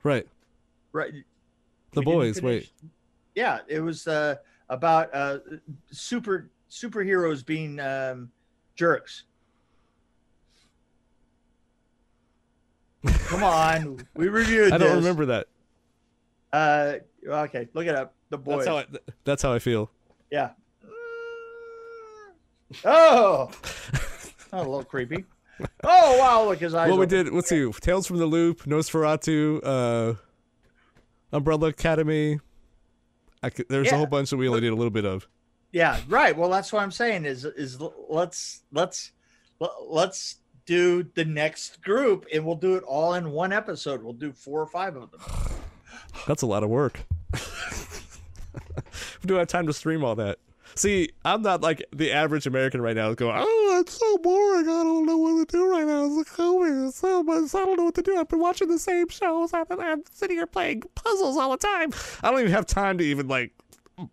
Right. 0.02 0.26
right? 0.92 1.12
The 1.92 2.00
We 2.00 2.04
boys. 2.04 2.42
Wait. 2.42 2.70
Yeah, 3.34 3.58
it 3.68 3.80
was 3.80 4.06
uh, 4.08 4.36
about 4.68 5.14
uh, 5.14 5.38
super 5.90 6.50
superheroes 6.70 7.44
being 7.44 7.78
um, 7.80 8.30
jerks. 8.76 9.24
Come 13.06 13.42
on, 13.42 14.06
we 14.14 14.28
reviewed. 14.28 14.72
I 14.72 14.78
don't 14.78 14.88
this. 14.88 14.96
remember 14.96 15.26
that. 15.26 15.46
Uh, 16.52 16.94
okay, 17.26 17.68
look 17.74 17.86
it 17.86 17.94
up. 17.94 18.14
The 18.30 18.38
boys. 18.38 18.64
That's 18.64 18.68
how 18.68 18.76
I, 18.78 18.86
that's 19.24 19.42
how 19.42 19.52
I 19.52 19.58
feel. 19.58 19.90
Yeah. 20.30 20.50
Oh, 22.84 23.50
a 24.52 24.58
little 24.58 24.84
creepy. 24.84 25.24
Oh 25.84 26.18
wow! 26.18 26.44
Look 26.46 26.60
his 26.60 26.74
eyes. 26.74 26.88
Well, 26.88 26.98
we 26.98 27.04
open. 27.04 27.24
did. 27.26 27.34
Let's 27.34 27.48
see. 27.48 27.70
Tales 27.80 28.06
from 28.06 28.16
the 28.16 28.26
Loop, 28.26 28.62
Nosferatu, 28.64 29.60
uh, 29.62 30.14
Umbrella 31.32 31.68
Academy. 31.68 32.40
I 33.42 33.50
could, 33.50 33.68
there's 33.68 33.90
a 33.90 33.96
whole 33.96 34.06
bunch 34.06 34.30
that 34.30 34.36
we 34.36 34.48
only 34.48 34.60
did 34.60 34.72
a 34.72 34.76
little 34.76 34.90
bit 34.90 35.04
of. 35.04 35.28
Yeah, 35.72 36.00
right. 36.08 36.36
Well, 36.36 36.50
that's 36.50 36.72
what 36.72 36.82
I'm 36.82 36.90
saying. 36.90 37.24
Is 37.24 37.44
is 37.44 37.78
let's 38.08 38.62
let's 38.72 39.12
let's 39.86 40.36
do 40.66 41.02
the 41.14 41.24
next 41.24 41.82
group, 41.82 42.26
and 42.32 42.44
we'll 42.44 42.56
do 42.56 42.76
it 42.76 42.84
all 42.84 43.14
in 43.14 43.30
one 43.30 43.52
episode. 43.52 44.02
We'll 44.02 44.12
do 44.12 44.32
four 44.32 44.60
or 44.60 44.66
five 44.66 44.96
of 44.96 45.10
them. 45.10 45.20
That's 46.26 46.42
a 46.42 46.46
lot 46.46 46.62
of 46.62 46.70
work. 46.70 47.00
we 47.32 49.26
don't 49.26 49.38
have 49.38 49.48
time 49.48 49.66
to 49.66 49.72
stream 49.72 50.04
all 50.04 50.16
that. 50.16 50.38
See, 50.74 51.10
I'm 51.24 51.42
not 51.42 51.60
like 51.60 51.84
the 51.94 52.12
average 52.12 52.46
American 52.46 52.80
right 52.80 52.96
now 52.96 53.12
going, 53.14 53.36
oh, 53.38 53.78
it's 53.80 53.94
so 53.94 54.18
boring. 54.18 54.68
I 54.68 54.82
don't 54.82 55.06
know 55.06 55.16
what 55.16 55.48
to 55.48 55.56
do 55.56 55.70
right 55.70 55.86
now. 55.86 56.04
It's 56.20 56.30
COVID. 56.30 56.88
It's 56.88 56.98
so 56.98 57.22
much. 57.22 57.54
I 57.54 57.64
don't 57.64 57.76
know 57.76 57.84
what 57.84 57.94
to 57.96 58.02
do. 58.02 58.16
I've 58.16 58.28
been 58.28 58.40
watching 58.40 58.68
the 58.68 58.78
same 58.78 59.08
shows. 59.08 59.52
I'm, 59.52 59.66
I'm 59.70 60.02
sitting 60.10 60.36
here 60.36 60.46
playing 60.46 60.82
puzzles 60.94 61.36
all 61.36 61.50
the 61.50 61.56
time. 61.58 61.92
I 62.22 62.30
don't 62.30 62.40
even 62.40 62.52
have 62.52 62.66
time 62.66 62.98
to 62.98 63.04
even 63.04 63.28
like 63.28 63.52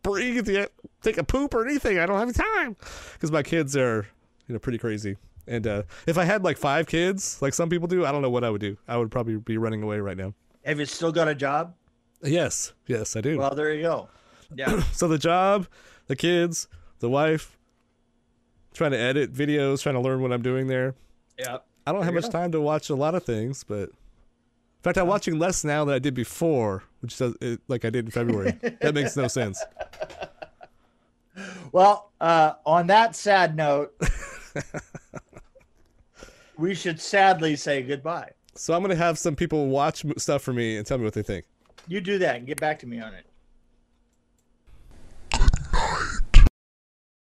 breathe 0.04 0.50
yet, 0.50 0.72
take 1.02 1.18
a 1.18 1.24
poop 1.24 1.54
or 1.54 1.66
anything. 1.66 2.00
I 2.00 2.06
don't 2.06 2.20
have 2.20 2.34
time 2.36 2.76
because 3.14 3.32
my 3.32 3.44
kids 3.44 3.76
are, 3.78 4.08
you 4.48 4.54
know, 4.54 4.60
pretty 4.60 4.78
crazy. 4.78 5.18
And 5.48 5.66
uh, 5.66 5.84
if 6.06 6.18
I 6.18 6.26
had 6.26 6.44
like 6.44 6.58
five 6.58 6.88
kids, 6.88 7.42
like 7.42 7.54
some 7.54 7.70
people 7.70 7.88
do, 7.88 8.06
I 8.06 8.12
don't 8.12 8.22
know 8.22 8.30
what 8.30 8.44
I 8.44 8.50
would 8.50 8.62
do. 8.62 8.78
I 8.88 8.98
would 8.98 9.10
probably 9.12 9.38
be 9.38 9.58
running 9.58 9.82
away 9.82 10.00
right 10.00 10.18
now. 10.18 10.34
Have 10.66 10.80
you 10.80 10.86
still 10.86 11.12
got 11.12 11.30
a 11.30 11.36
job? 11.36 11.74
Yes, 12.22 12.74
yes, 12.88 13.16
I 13.16 13.22
do. 13.22 13.38
Well, 13.38 13.56
there 13.56 13.74
you 13.74 13.84
go. 13.84 14.10
Yeah. 14.54 14.82
So 14.92 15.08
the 15.08 15.18
job, 15.18 15.68
the 16.08 16.16
kids, 16.16 16.68
the 17.00 17.10
wife, 17.10 17.58
trying 18.74 18.92
to 18.92 18.98
edit 18.98 19.34
videos, 19.34 19.82
trying 19.82 19.96
to 19.96 20.02
learn 20.02 20.22
what 20.22 20.32
I'm 20.34 20.42
doing 20.42 20.68
there. 20.68 20.96
yeah. 21.38 21.58
I 21.86 21.94
don't 21.94 22.04
have 22.04 22.14
much 22.14 22.24
go. 22.24 22.32
time 22.32 22.52
to 22.52 22.60
watch 22.60 22.90
a 22.90 22.96
lot 22.96 23.16
of 23.16 23.24
things, 23.24 23.64
but 23.64 23.84
in 23.84 24.84
fact, 24.84 24.98
I'm 24.98 25.08
watching 25.08 25.40
less 25.40 25.64
now 25.64 25.86
than 25.86 25.96
I 25.96 26.00
did 26.00 26.14
before, 26.14 26.84
which 27.00 27.18
does 27.18 27.34
it, 27.40 27.62
like 27.70 27.86
I 27.86 27.90
did 27.90 28.04
in 28.06 28.12
February. 28.12 28.58
that 28.82 28.94
makes 28.94 29.16
no 29.16 29.28
sense. 29.28 29.64
Well, 31.72 32.12
uh, 32.20 32.54
on 32.66 32.88
that 32.88 33.16
sad 33.16 33.56
note, 33.56 33.94
we 36.58 36.74
should 36.74 37.00
sadly 37.00 37.56
say 37.56 37.84
goodbye. 37.84 38.32
So 38.56 38.74
I'm 38.74 38.82
gonna 38.82 38.96
have 38.96 39.20
some 39.20 39.36
people 39.36 39.68
watch 39.68 40.04
stuff 40.18 40.42
for 40.42 40.52
me 40.52 40.78
and 40.78 40.88
tell 40.88 40.98
me 40.98 41.04
what 41.04 41.14
they 41.14 41.22
think. 41.22 41.46
You 41.88 42.02
do 42.02 42.18
that 42.18 42.38
and 42.38 42.48
get 42.48 42.60
back 42.60 42.80
to 42.80 42.88
me 42.88 43.00
on 43.00 43.14
it. 43.14 43.27